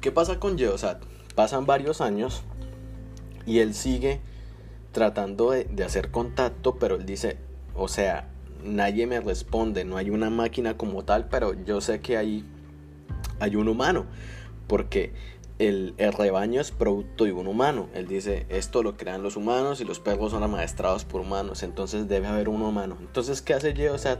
¿Qué 0.00 0.10
pasa 0.10 0.40
con 0.40 0.58
Geosat? 0.58 1.04
Pasan 1.36 1.66
varios 1.66 2.00
años 2.00 2.42
y 3.46 3.60
él 3.60 3.74
sigue 3.74 4.20
tratando 4.90 5.52
de 5.52 5.84
hacer 5.84 6.10
contacto, 6.10 6.80
pero 6.80 6.96
él 6.96 7.06
dice, 7.06 7.36
o 7.76 7.86
sea, 7.86 8.31
nadie 8.64 9.06
me 9.06 9.20
responde, 9.20 9.84
no 9.84 9.96
hay 9.96 10.10
una 10.10 10.30
máquina 10.30 10.76
como 10.76 11.04
tal, 11.04 11.28
pero 11.28 11.54
yo 11.64 11.80
sé 11.80 12.00
que 12.00 12.16
hay, 12.16 12.44
hay 13.40 13.56
un 13.56 13.68
humano, 13.68 14.06
porque 14.66 15.12
el, 15.58 15.94
rebaño 15.96 16.60
es 16.60 16.70
producto 16.70 17.24
de 17.24 17.32
un 17.32 17.46
humano. 17.46 17.88
Él 17.94 18.06
dice, 18.08 18.46
esto 18.48 18.82
lo 18.82 18.96
crean 18.96 19.22
los 19.22 19.36
humanos 19.36 19.80
y 19.80 19.84
los 19.84 20.00
perros 20.00 20.32
son 20.32 20.42
amaestrados 20.42 21.04
por 21.04 21.20
humanos, 21.20 21.62
entonces 21.62 22.08
debe 22.08 22.26
haber 22.26 22.48
un 22.48 22.62
humano. 22.62 22.96
Entonces, 23.00 23.42
¿qué 23.42 23.54
hace 23.54 23.74
Geosat? 23.74 24.18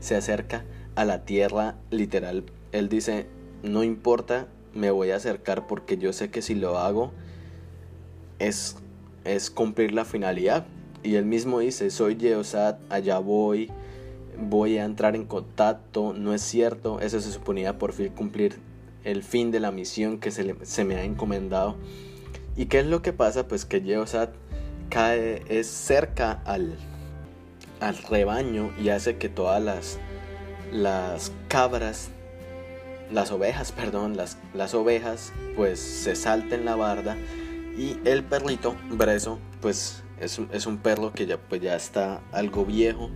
Se 0.00 0.16
acerca 0.16 0.64
a 0.94 1.04
la 1.04 1.24
tierra 1.24 1.76
literal. 1.90 2.44
Él 2.72 2.88
dice, 2.88 3.26
no 3.62 3.82
importa, 3.82 4.46
me 4.72 4.90
voy 4.90 5.10
a 5.10 5.16
acercar 5.16 5.66
porque 5.66 5.96
yo 5.96 6.12
sé 6.12 6.30
que 6.30 6.42
si 6.42 6.54
lo 6.54 6.78
hago 6.78 7.12
es, 8.38 8.76
es 9.24 9.50
cumplir 9.50 9.92
la 9.92 10.04
finalidad. 10.04 10.66
Y 11.02 11.16
él 11.16 11.26
mismo 11.26 11.58
dice, 11.58 11.90
soy 11.90 12.16
Geosat, 12.18 12.80
allá 12.90 13.18
voy, 13.18 13.70
voy 14.38 14.78
a 14.78 14.84
entrar 14.84 15.16
en 15.16 15.24
contacto, 15.24 16.12
no 16.12 16.34
es 16.34 16.42
cierto, 16.42 17.00
eso 17.00 17.20
se 17.20 17.32
suponía 17.32 17.78
por 17.78 17.92
fin 17.92 18.08
cumplir 18.08 18.58
el 19.04 19.22
fin 19.22 19.50
de 19.50 19.60
la 19.60 19.70
misión 19.70 20.18
que 20.18 20.30
se, 20.30 20.56
se 20.62 20.84
me 20.84 20.96
ha 20.96 21.04
encomendado. 21.04 21.76
¿Y 22.56 22.66
qué 22.66 22.80
es 22.80 22.86
lo 22.86 23.02
que 23.02 23.12
pasa? 23.12 23.48
Pues 23.48 23.64
que 23.64 23.80
Geosat 23.80 24.30
cae, 24.88 25.42
es 25.48 25.66
cerca 25.66 26.42
al, 26.44 26.76
al 27.80 27.96
rebaño 27.98 28.72
y 28.80 28.88
hace 28.88 29.16
que 29.16 29.28
todas 29.28 29.62
las, 29.62 29.98
las 30.72 31.32
cabras, 31.48 32.10
las 33.12 33.30
ovejas, 33.30 33.72
perdón, 33.76 34.16
las, 34.16 34.38
las 34.54 34.74
ovejas, 34.74 35.32
pues 35.56 35.80
se 35.80 36.16
salten 36.16 36.64
la 36.64 36.76
barda 36.76 37.16
y 37.76 37.98
el 38.04 38.22
perrito, 38.22 38.76
Breso, 38.90 39.38
pues 39.60 40.02
es, 40.20 40.40
es 40.52 40.66
un 40.66 40.78
perro 40.78 41.12
que 41.12 41.26
ya, 41.26 41.38
pues 41.38 41.60
ya 41.60 41.74
está 41.74 42.20
algo 42.32 42.64
viejo 42.64 43.10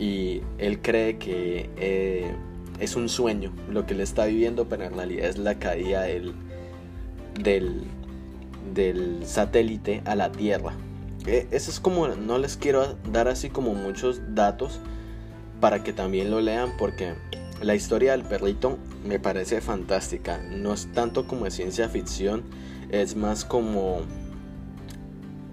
y 0.00 0.40
él 0.56 0.80
cree 0.80 1.18
que 1.18 1.68
eh, 1.76 2.32
es 2.80 2.96
un 2.96 3.10
sueño 3.10 3.52
lo 3.68 3.84
que 3.84 3.94
le 3.94 4.02
está 4.02 4.24
viviendo, 4.24 4.66
pero 4.66 4.84
en 4.84 4.94
realidad 4.94 5.26
es 5.26 5.36
la 5.36 5.58
caída 5.58 6.02
del, 6.02 6.32
del, 7.38 7.82
del 8.72 9.20
satélite 9.26 10.00
a 10.06 10.14
la 10.14 10.32
Tierra. 10.32 10.72
Eh, 11.26 11.46
eso 11.50 11.70
es 11.70 11.80
como, 11.80 12.08
no 12.08 12.38
les 12.38 12.56
quiero 12.56 12.96
dar 13.12 13.28
así 13.28 13.50
como 13.50 13.74
muchos 13.74 14.22
datos 14.34 14.80
para 15.60 15.84
que 15.84 15.92
también 15.92 16.30
lo 16.30 16.40
lean 16.40 16.72
porque 16.78 17.12
la 17.60 17.74
historia 17.74 18.12
del 18.12 18.22
perrito 18.22 18.78
me 19.06 19.18
parece 19.18 19.60
fantástica. 19.60 20.38
No 20.38 20.72
es 20.72 20.90
tanto 20.94 21.26
como 21.26 21.44
de 21.44 21.50
ciencia 21.50 21.90
ficción, 21.90 22.44
es 22.90 23.16
más 23.16 23.44
como 23.44 24.00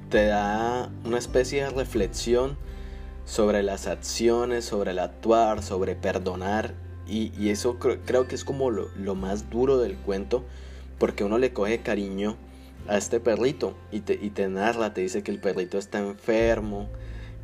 te 0.09 0.27
da 0.27 0.89
una 1.03 1.17
especie 1.17 1.65
de 1.65 1.69
reflexión 1.71 2.57
sobre 3.27 3.61
las 3.61 3.87
acciones, 3.87 4.63
sobre 4.65 4.91
el 4.91 4.99
actuar, 4.99 5.61
sobre 5.61 5.95
perdonar. 5.95 6.73
Y, 7.05 7.49
eso 7.49 7.77
creo 7.77 8.27
que 8.27 8.35
es 8.35 8.43
como 8.43 8.71
lo, 8.71 8.87
lo 8.97 9.15
más 9.15 9.49
duro 9.49 9.77
del 9.77 9.95
cuento 9.95 10.43
porque 10.97 11.23
uno 11.23 11.37
le 11.37 11.53
coge 11.53 11.79
cariño 11.79 12.37
a 12.87 12.97
este 12.97 13.19
perrito 13.19 13.75
y 13.91 13.99
te, 13.99 14.13
y 14.13 14.29
te 14.29 14.47
narra, 14.47 14.93
te 14.93 15.01
dice 15.01 15.23
que 15.23 15.31
el 15.31 15.39
perrito 15.39 15.77
está 15.77 15.99
enfermo, 15.99 16.89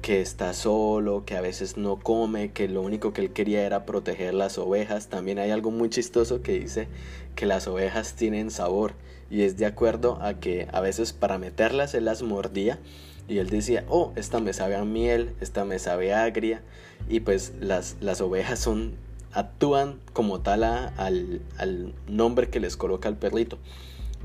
que 0.02 0.22
está 0.22 0.54
solo, 0.54 1.24
que 1.26 1.38
a 1.38 1.41
veces 1.41 1.78
no 1.78 2.00
come, 2.00 2.52
que 2.52 2.67
lo 2.67 2.82
único 2.82 3.13
que 3.13 3.22
él 3.22 3.32
quería 3.32 3.65
era 3.65 3.86
proteger 3.86 4.34
las 4.34 4.58
ovejas. 4.58 5.08
También 5.08 5.38
hay 5.38 5.52
algo 5.52 5.72
muy 5.72 5.89
chistoso 5.89 6.41
que 6.41 6.60
dice 6.60 6.88
que 7.36 7.46
las 7.46 7.67
ovejas 7.67 8.15
tienen 8.15 8.52
sabor 8.52 8.93
y 9.30 9.43
es 9.43 9.58
de 9.58 9.65
acuerdo 9.65 10.17
a 10.22 10.39
que 10.39 10.67
a 10.72 10.82
veces 10.82 11.13
para 11.13 11.38
meterlas 11.38 11.93
él 11.93 12.06
las 12.06 12.22
mordía 12.22 12.80
y 13.28 13.38
él 13.38 13.50
decía, 13.50 13.86
oh, 13.88 14.12
esta 14.16 14.40
me 14.40 14.54
sabe 14.54 14.76
a 14.76 14.84
miel, 14.84 15.34
esta 15.42 15.66
me 15.66 15.80
sabe 15.80 16.14
agria 16.14 16.62
y 17.10 17.22
pues 17.22 17.54
las, 17.60 17.96
las 18.02 18.22
ovejas 18.22 18.60
son 18.60 18.96
actúan 19.32 20.00
como 20.14 20.42
tal 20.42 20.64
al, 20.64 21.42
al 21.58 21.94
nombre 22.08 22.50
que 22.50 22.60
les 22.60 22.78
coloca 22.78 23.10
el 23.10 23.16
perrito. 23.16 23.58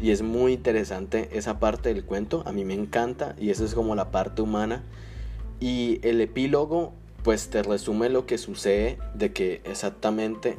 Y 0.01 0.11
es 0.11 0.23
muy 0.23 0.53
interesante 0.53 1.31
esa 1.33 1.59
parte 1.59 1.93
del 1.93 2.05
cuento, 2.05 2.43
a 2.47 2.53
mí 2.53 2.65
me 2.65 2.75
encanta 2.75 3.35
y 3.39 3.51
esa 3.51 3.65
es 3.65 3.75
como 3.75 3.95
la 3.95 4.11
parte 4.11 4.43
humana. 4.43 4.83
Y 5.61 5.99
el 6.03 6.21
epílogo 6.21 6.93
pues 7.25 7.49
te 7.49 7.63
resume 7.63 8.09
lo 8.09 8.27
que 8.27 8.39
sucede 8.39 8.99
de 9.15 9.33
que 9.33 9.61
exactamente 9.65 10.57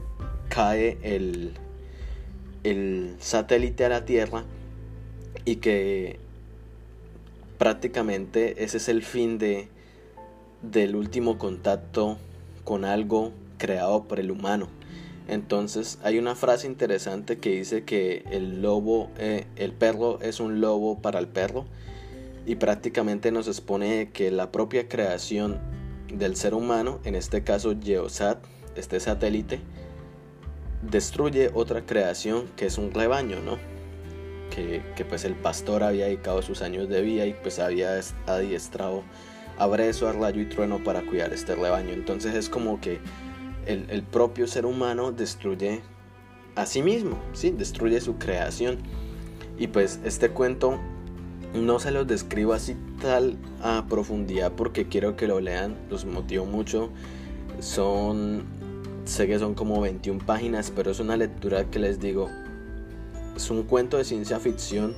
cae 0.49 0.97
el, 1.04 1.54
el 2.63 3.15
satélite 3.19 3.86
a 3.86 3.89
la 3.89 4.06
Tierra 4.06 4.43
y 5.45 5.58
que 5.58 6.19
prácticamente 7.59 8.63
ese 8.63 8.77
es 8.77 8.89
el 8.89 9.03
fin 9.03 9.37
de, 9.37 9.67
del 10.63 10.95
último 10.95 11.37
contacto 11.37 12.17
con 12.63 12.85
algo 12.85 13.31
creado 13.59 14.05
por 14.05 14.19
el 14.19 14.31
humano. 14.31 14.69
Entonces 15.27 15.99
hay 16.01 16.17
una 16.17 16.35
frase 16.35 16.65
interesante 16.65 17.37
que 17.37 17.51
dice 17.51 17.83
que 17.83 18.23
el 18.31 18.63
lobo, 18.63 19.11
eh, 19.19 19.45
el 19.57 19.73
perro 19.73 20.19
es 20.21 20.39
un 20.39 20.59
lobo 20.59 20.99
para 20.99 21.19
el 21.19 21.27
perro 21.27 21.65
y 22.47 22.55
prácticamente 22.55 23.31
nos 23.31 23.47
expone 23.47 24.09
que 24.11 24.31
la 24.31 24.51
propia 24.51 24.87
creación 24.87 25.59
del 26.11 26.35
ser 26.35 26.55
humano, 26.55 26.99
en 27.03 27.13
este 27.13 27.43
caso 27.43 27.75
Geosat, 27.79 28.39
este 28.75 28.99
satélite, 28.99 29.59
destruye 30.81 31.51
otra 31.53 31.85
creación 31.85 32.45
que 32.55 32.65
es 32.65 32.77
un 32.77 32.91
rebaño, 32.91 33.41
¿no? 33.41 33.57
Que, 34.49 34.81
pues 35.07 35.23
el 35.23 35.35
pastor 35.35 35.83
había 35.83 36.05
dedicado 36.05 36.41
sus 36.41 36.62
años 36.62 36.89
de 36.89 37.01
vida 37.01 37.25
y 37.25 37.33
pues 37.33 37.59
había 37.59 37.99
adiestrado 38.25 39.03
a 39.57 39.67
Brezo, 39.67 40.12
Rayo 40.12 40.41
y 40.41 40.45
Trueno 40.45 40.83
para 40.83 41.01
cuidar 41.03 41.31
este 41.33 41.55
rebaño. 41.55 41.91
Entonces 41.93 42.35
es 42.35 42.49
como 42.49 42.81
que 42.81 42.99
el, 43.65 44.03
propio 44.03 44.47
ser 44.47 44.65
humano 44.65 45.12
destruye 45.12 45.81
a 46.55 46.65
sí 46.65 46.81
mismo, 46.81 47.17
¿sí? 47.33 47.51
destruye 47.51 48.01
su 48.01 48.17
creación. 48.17 48.79
Y 49.57 49.67
pues 49.67 49.99
este 50.03 50.29
cuento 50.29 50.79
no 51.53 51.79
se 51.79 51.91
los 51.91 52.07
describo 52.07 52.53
así 52.53 52.75
tal 53.01 53.38
a 53.62 53.85
profundidad 53.89 54.51
porque 54.53 54.88
quiero 54.88 55.15
que 55.15 55.27
lo 55.27 55.39
lean, 55.39 55.75
los 55.89 56.05
motivo 56.05 56.45
mucho. 56.45 56.89
Son, 57.59 58.43
sé 59.05 59.27
que 59.27 59.39
son 59.39 59.53
como 59.53 59.81
21 59.81 60.25
páginas, 60.25 60.71
pero 60.75 60.91
es 60.91 60.99
una 60.99 61.17
lectura 61.17 61.65
que 61.65 61.79
les 61.79 61.99
digo, 61.99 62.29
es 63.39 63.49
un 63.49 63.63
cuento 63.63 63.97
de 63.97 64.04
ciencia 64.04 64.39
ficción. 64.39 64.93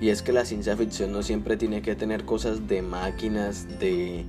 Y 0.00 0.10
es 0.10 0.22
que 0.22 0.32
la 0.32 0.44
ciencia 0.44 0.76
ficción 0.76 1.12
no 1.12 1.22
siempre 1.22 1.56
tiene 1.56 1.80
que 1.80 1.94
tener 1.94 2.24
cosas 2.24 2.68
de 2.68 2.82
máquinas, 2.82 3.78
de, 3.78 4.26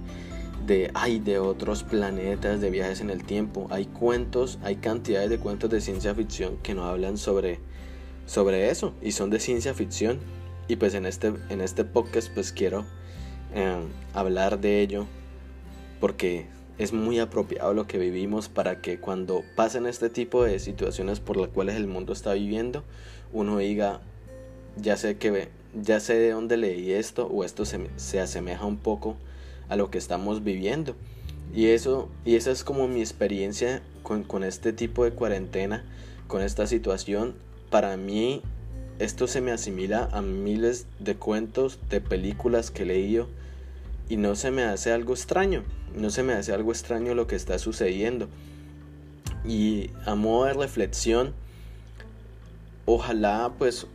de, 0.66 0.92
hay 0.94 1.20
de 1.20 1.40
otros 1.40 1.84
planetas, 1.84 2.62
de 2.62 2.70
viajes 2.70 3.02
en 3.02 3.10
el 3.10 3.24
tiempo. 3.24 3.68
Hay 3.72 3.86
cuentos, 3.86 4.58
hay 4.64 4.78
cantidades 4.78 5.30
de 5.30 5.40
cuentos 5.40 5.70
de 5.70 5.82
ciencia 5.82 6.16
ficción 6.16 6.58
que 6.64 6.76
no 6.76 6.86
hablan 6.86 7.18
sobre, 7.18 7.60
sobre 8.26 8.70
eso 8.70 8.94
y 9.02 9.12
son 9.12 9.30
de 9.32 9.40
ciencia 9.40 9.74
ficción. 9.74 10.20
Y 10.68 10.78
pues 10.78 10.94
en 10.94 11.06
este, 11.06 11.34
en 11.50 11.62
este 11.62 11.84
podcast 11.84 12.30
pues 12.34 12.52
quiero 12.52 12.86
em, 13.54 13.90
hablar 14.14 14.62
de 14.62 14.82
ello 14.82 15.08
porque 16.00 16.48
es 16.78 16.92
muy 16.92 17.20
apropiado 17.20 17.74
lo 17.74 17.88
que 17.88 17.98
vivimos 17.98 18.50
para 18.50 18.82
que 18.82 19.00
cuando 19.00 19.44
pasen 19.56 19.86
este 19.86 20.10
tipo 20.10 20.44
de 20.44 20.60
situaciones 20.60 21.20
por 21.20 21.38
las 21.38 21.50
cuales 21.50 21.76
el 21.76 21.88
mundo 21.88 22.14
está 22.14 22.34
viviendo, 22.34 22.84
uno 23.34 23.58
diga, 23.58 24.02
ya 24.78 24.98
sé 24.98 25.18
que 25.18 25.50
ya 25.74 26.00
sé 26.00 26.16
de 26.16 26.32
dónde 26.32 26.58
leí 26.58 26.92
esto 26.92 27.28
o 27.28 27.44
esto 27.44 27.66
se, 27.66 27.90
se 27.98 28.20
asemeja 28.20 28.66
un 28.66 28.78
poco 28.78 29.18
a 29.70 29.76
lo 29.76 29.90
que 29.90 29.98
estamos 29.98 30.44
viviendo. 30.44 30.96
Y 31.54 31.68
eso, 31.68 32.10
y 32.24 32.36
esa 32.36 32.52
es 32.52 32.64
como 32.64 32.88
mi 32.88 33.00
experiencia 33.02 33.82
con, 34.04 34.24
con 34.24 34.44
este 34.44 34.74
tipo 34.74 35.04
de 35.04 35.12
cuarentena, 35.12 35.84
con 36.28 36.42
esta 36.42 36.68
situación. 36.68 37.36
Para 37.70 37.98
mí 37.98 38.42
esto 39.00 39.28
se 39.28 39.42
me 39.42 39.52
asimila 39.52 40.10
a 40.12 40.22
miles 40.22 40.88
de 41.00 41.16
cuentos, 41.16 41.80
de 41.90 42.02
películas 42.02 42.72
que 42.72 42.84
he 42.84 42.86
leído 42.86 43.28
y 44.08 44.18
no 44.18 44.36
se 44.36 44.52
me 44.52 44.64
hace 44.64 44.92
algo 44.92 45.14
extraño, 45.14 45.64
no 45.96 46.10
se 46.10 46.24
me 46.24 46.34
hace 46.34 46.54
algo 46.54 46.72
extraño 46.72 47.16
lo 47.16 47.28
que 47.28 47.36
está 47.36 47.60
sucediendo. 47.60 48.30
Y 49.44 49.92
a 50.06 50.16
modo 50.16 50.46
de 50.46 50.54
reflexión, 50.54 51.34
ojalá 52.86 53.54
pues 53.58 53.88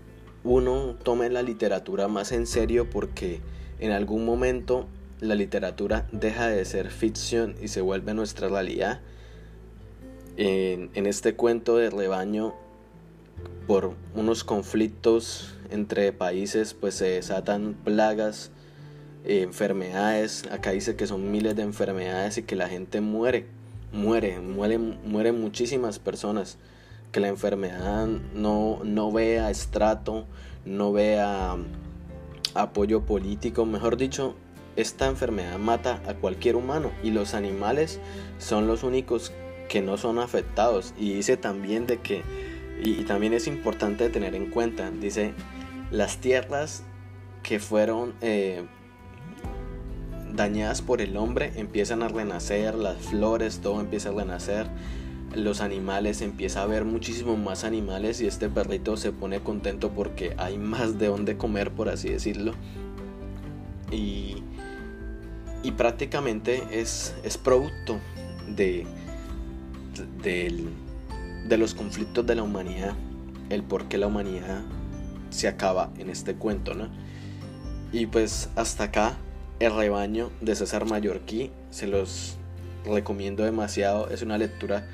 uno 0.45 0.97
tome 1.03 1.29
la 1.31 1.43
literatura 1.43 2.09
más 2.09 2.33
en 2.33 2.47
serio 2.47 2.89
porque 2.89 3.41
en 3.79 3.93
algún 3.93 4.25
momento 4.25 4.87
la 5.21 5.35
literatura 5.35 6.07
deja 6.13 6.49
de 6.49 6.65
ser 6.65 6.91
ficción 6.91 7.55
y 7.61 7.69
se 7.69 7.81
vuelve 7.81 8.15
nuestra 8.15 8.49
realidad. 8.49 9.01
En, 10.37 11.07
este 11.07 11.35
cuento 11.35 11.77
de 11.77 11.91
rebaño, 11.91 12.55
por 13.67 13.93
unos 14.15 14.45
conflictos 14.45 15.55
entre 15.71 16.13
países, 16.13 16.73
pues 16.73 16.95
se 16.95 17.11
desatan 17.11 17.75
plagas, 17.85 18.51
enfermedades. 19.25 20.45
Acá 20.51 20.71
dice 20.71 20.97
que 20.97 21.07
son 21.07 21.31
miles 21.31 21.57
de 21.57 21.63
enfermedades 21.63 22.39
y 22.39 22.43
que 22.43 22.57
la 22.57 22.69
gente 22.69 23.03
muere, 23.03 23.45
muere, 23.93 24.41
muere, 24.41 24.79
mueren 24.79 25.39
muchísimas 25.39 25.99
personas. 25.99 26.57
Que 27.13 27.21
la 27.21 27.29
enfermedad 27.29 28.07
no, 28.35 28.81
no 28.85 29.11
vea 29.11 29.51
estrato, 29.51 30.27
no 30.65 30.93
vea 30.93 31.57
apoyo 32.55 33.03
político, 33.03 33.65
mejor 33.67 33.97
dicho, 33.97 34.37
esta 34.77 35.07
enfermedad 35.07 35.59
mata 35.59 36.01
a 36.07 36.15
cualquier 36.15 36.57
humano 36.57 36.93
y 37.03 37.11
los 37.11 37.35
animales 37.35 38.01
son 38.39 38.67
los 38.67 38.83
únicos 38.83 39.33
que 39.69 39.83
no 39.83 39.97
son 39.97 40.19
afectados. 40.19 40.95
Y 40.99 41.15
dice 41.15 41.37
también 41.37 41.87
de 41.87 41.99
que, 41.99 42.23
y, 42.83 43.05
también 43.05 43.33
es 43.33 43.47
importante 43.47 44.09
tener 44.09 44.35
en 44.35 44.51
cuenta, 44.51 44.91
dice, 44.91 45.35
las 45.91 46.19
tierras 46.19 46.83
que 47.43 47.59
fueron 47.59 48.15
eh, 48.21 48.65
dañadas 50.33 50.83
por 50.83 51.01
el 51.01 51.17
hombre 51.17 51.53
empiezan 51.57 52.03
a 52.03 52.09
renacer, 52.09 52.75
las 52.75 52.99
flores, 52.99 53.61
todo 53.61 53.81
empieza 53.81 54.11
a 54.11 54.13
renacer. 54.13 54.67
Los 55.35 55.61
animales, 55.61 56.23
empieza 56.23 56.63
a 56.63 56.67
ver 56.67 56.85
muchísimo 56.85 57.37
más 57.37 57.65
animales 57.65 58.21
y 58.21 58.27
este 58.27 58.49
perrito 58.49 58.97
se 58.97 59.13
pone 59.13 59.41
contento 59.41 59.91
porque 59.91 60.35
hay 60.39 60.59
más 60.59 60.99
de 60.99 61.07
dónde 61.07 61.37
comer, 61.37 61.71
por 61.71 61.89
así 61.89 62.09
decirlo. 62.09 62.55
Y, 63.93 64.43
y 65.63 65.73
prácticamente 65.73 66.63
es, 66.73 67.15
es 67.23 67.39
producto 67.39 67.99
de, 68.49 68.87
de, 70.23 70.65
de 71.49 71.57
los 71.59 71.75
conflictos 71.75 72.27
de 72.27 72.35
la 72.35 72.43
humanidad, 72.43 72.95
el 73.51 73.63
por 73.63 73.87
qué 73.87 73.99
la 73.99 74.07
humanidad 74.07 74.63
se 75.31 75.49
acaba 75.49 75.91
en 75.99 76.11
este 76.11 76.35
cuento, 76.35 76.75
¿no? 76.75 76.89
Y 77.93 78.07
pues 78.07 78.49
hasta 78.57 78.85
acá 78.85 79.17
el 79.59 79.75
rebaño 79.75 80.31
de 80.41 80.55
César 80.55 80.87
Mallorquí, 80.87 81.51
se 81.71 81.87
los 81.87 82.37
recomiendo 82.85 83.45
demasiado, 83.45 84.09
es 84.09 84.23
una 84.23 84.39
lectura 84.39 84.89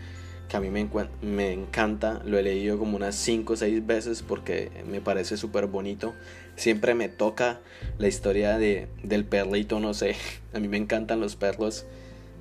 que 0.49 0.57
a 0.57 0.61
mí 0.61 0.71
me, 0.71 1.53
encanta, 1.53 2.23
lo 2.25 2.39
he 2.39 2.43
leído 2.43 2.79
como 2.79 2.97
unas 2.97 3.17
5 3.17 3.53
o 3.53 3.57
6 3.57 3.87
veces 3.87 4.23
porque 4.23 4.71
me 4.89 5.01
parece 5.01 5.37
súper 5.37 5.67
bonito, 5.67 6.15
siempre 6.55 6.95
me 6.95 7.09
toca 7.09 7.61
la 7.99 8.09
historia 8.09 8.59
de, 8.59 8.89
del 9.03 9.25
perrito, 9.25 9.81
no 9.81 9.95
sé, 9.95 10.15
a 10.55 10.61
mí 10.61 10.69
me 10.69 10.77
encantan 10.77 11.21
los 11.21 11.37
perros, 11.37 11.87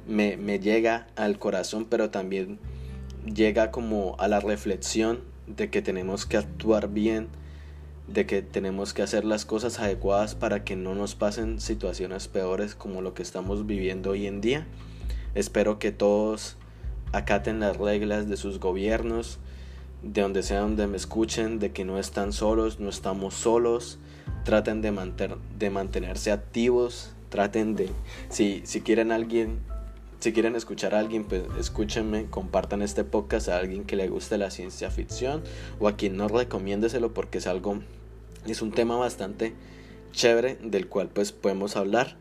me, 0.08 0.38
me 0.38 0.60
llega 0.60 1.08
al 1.16 1.40
corazón, 1.40 1.86
pero 1.90 2.10
también 2.12 2.60
llega 3.26 3.72
como 3.72 4.16
a 4.20 4.28
la 4.28 4.40
reflexión 4.40 5.22
de 5.48 5.70
que 5.70 5.82
tenemos 5.82 6.26
que 6.26 6.38
actuar 6.38 6.90
bien, 6.90 7.28
de 8.08 8.28
que 8.28 8.44
tenemos 8.44 8.94
que 8.94 9.02
hacer 9.02 9.26
las 9.26 9.46
cosas 9.46 9.80
adecuadas 9.80 10.36
para 10.36 10.64
que 10.64 10.76
no 10.76 10.94
nos 10.94 11.16
pasen 11.16 11.60
situaciones 11.60 12.28
peores 12.28 12.76
como 12.76 13.02
lo 13.02 13.16
que 13.16 13.24
estamos 13.24 13.66
viviendo 13.66 14.12
hoy 14.12 14.28
en 14.28 14.42
día. 14.42 14.68
Espero 15.34 15.80
que 15.80 15.92
todos 15.92 16.56
acaten 17.16 17.60
las 17.60 17.78
reglas 17.78 18.28
de 18.28 18.38
sus 18.38 18.60
gobiernos, 18.60 19.40
de 20.04 20.22
donde 20.22 20.44
sea 20.44 20.60
donde 20.60 20.88
me 20.88 20.98
escuchen, 20.98 21.60
de 21.60 21.72
que 21.72 21.86
no 21.86 21.98
están 22.00 22.34
solos, 22.34 22.80
no 22.80 22.90
estamos 22.90 23.34
solos, 23.34 23.98
traten 24.44 24.82
de, 24.82 24.92
de 25.58 25.70
mantenerse 25.70 26.32
activos, 26.32 27.12
traten 27.30 27.76
de, 27.76 27.90
si, 28.30 28.62
si 28.66 28.82
quieren 28.82 29.12
alguien, 29.12 29.60
si 30.20 30.34
quieren 30.34 30.56
escuchar 30.56 30.96
a 30.96 31.00
alguien, 31.00 31.24
pues 31.24 31.44
escúchenme, 31.60 32.26
compartan 32.26 32.82
este 32.82 33.04
podcast 33.04 33.50
a 33.50 33.58
alguien 33.58 33.84
que 33.84 33.96
le 33.96 34.08
guste 34.10 34.38
la 34.38 34.52
ciencia 34.52 34.92
ficción 34.92 35.44
o 35.80 35.88
a 35.88 35.96
quien 35.96 36.18
no 36.18 36.28
recomiéndeselo 36.28 37.14
porque 37.14 37.38
es 37.40 37.48
algo 37.48 37.80
es 38.48 38.62
un 38.62 38.72
tema 38.72 38.96
bastante 38.96 39.54
chévere 40.12 40.58
del 40.62 40.88
cual 40.88 41.10
pues 41.10 41.32
podemos 41.32 41.76
hablar. 41.76 42.18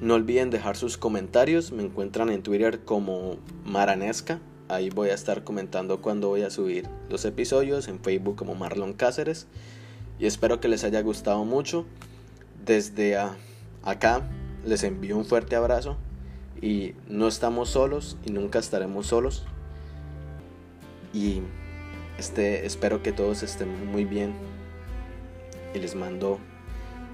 No 0.00 0.14
olviden 0.14 0.50
dejar 0.50 0.76
sus 0.76 0.96
comentarios, 0.96 1.72
me 1.72 1.82
encuentran 1.82 2.28
en 2.30 2.42
Twitter 2.42 2.84
como 2.84 3.36
Maranesca, 3.64 4.40
ahí 4.68 4.90
voy 4.90 5.10
a 5.10 5.14
estar 5.14 5.44
comentando 5.44 6.00
cuando 6.00 6.28
voy 6.28 6.42
a 6.42 6.50
subir 6.50 6.88
los 7.08 7.24
episodios, 7.24 7.88
en 7.88 8.00
Facebook 8.00 8.36
como 8.36 8.54
Marlon 8.54 8.92
Cáceres. 8.92 9.46
Y 10.18 10.26
espero 10.26 10.60
que 10.60 10.68
les 10.68 10.84
haya 10.84 11.00
gustado 11.02 11.44
mucho. 11.44 11.86
Desde 12.64 13.16
acá 13.82 14.28
les 14.64 14.82
envío 14.84 15.16
un 15.16 15.24
fuerte 15.24 15.56
abrazo. 15.56 15.96
Y 16.60 16.94
no 17.08 17.28
estamos 17.28 17.70
solos 17.70 18.16
y 18.24 18.30
nunca 18.30 18.58
estaremos 18.58 19.06
solos. 19.06 19.44
Y 21.12 21.42
este, 22.18 22.64
espero 22.64 23.02
que 23.02 23.12
todos 23.12 23.42
estén 23.42 23.90
muy 23.90 24.04
bien. 24.04 24.34
Y 25.74 25.78
les 25.78 25.94
mando 25.94 26.38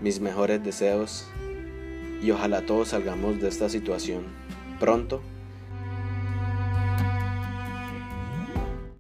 mis 0.02 0.20
mejores 0.20 0.62
deseos 0.62 1.26
y 2.22 2.30
ojalá 2.30 2.62
todos 2.62 2.88
salgamos 2.88 3.40
de 3.40 3.48
esta 3.48 3.68
situación 3.68 4.24
pronto 4.78 5.22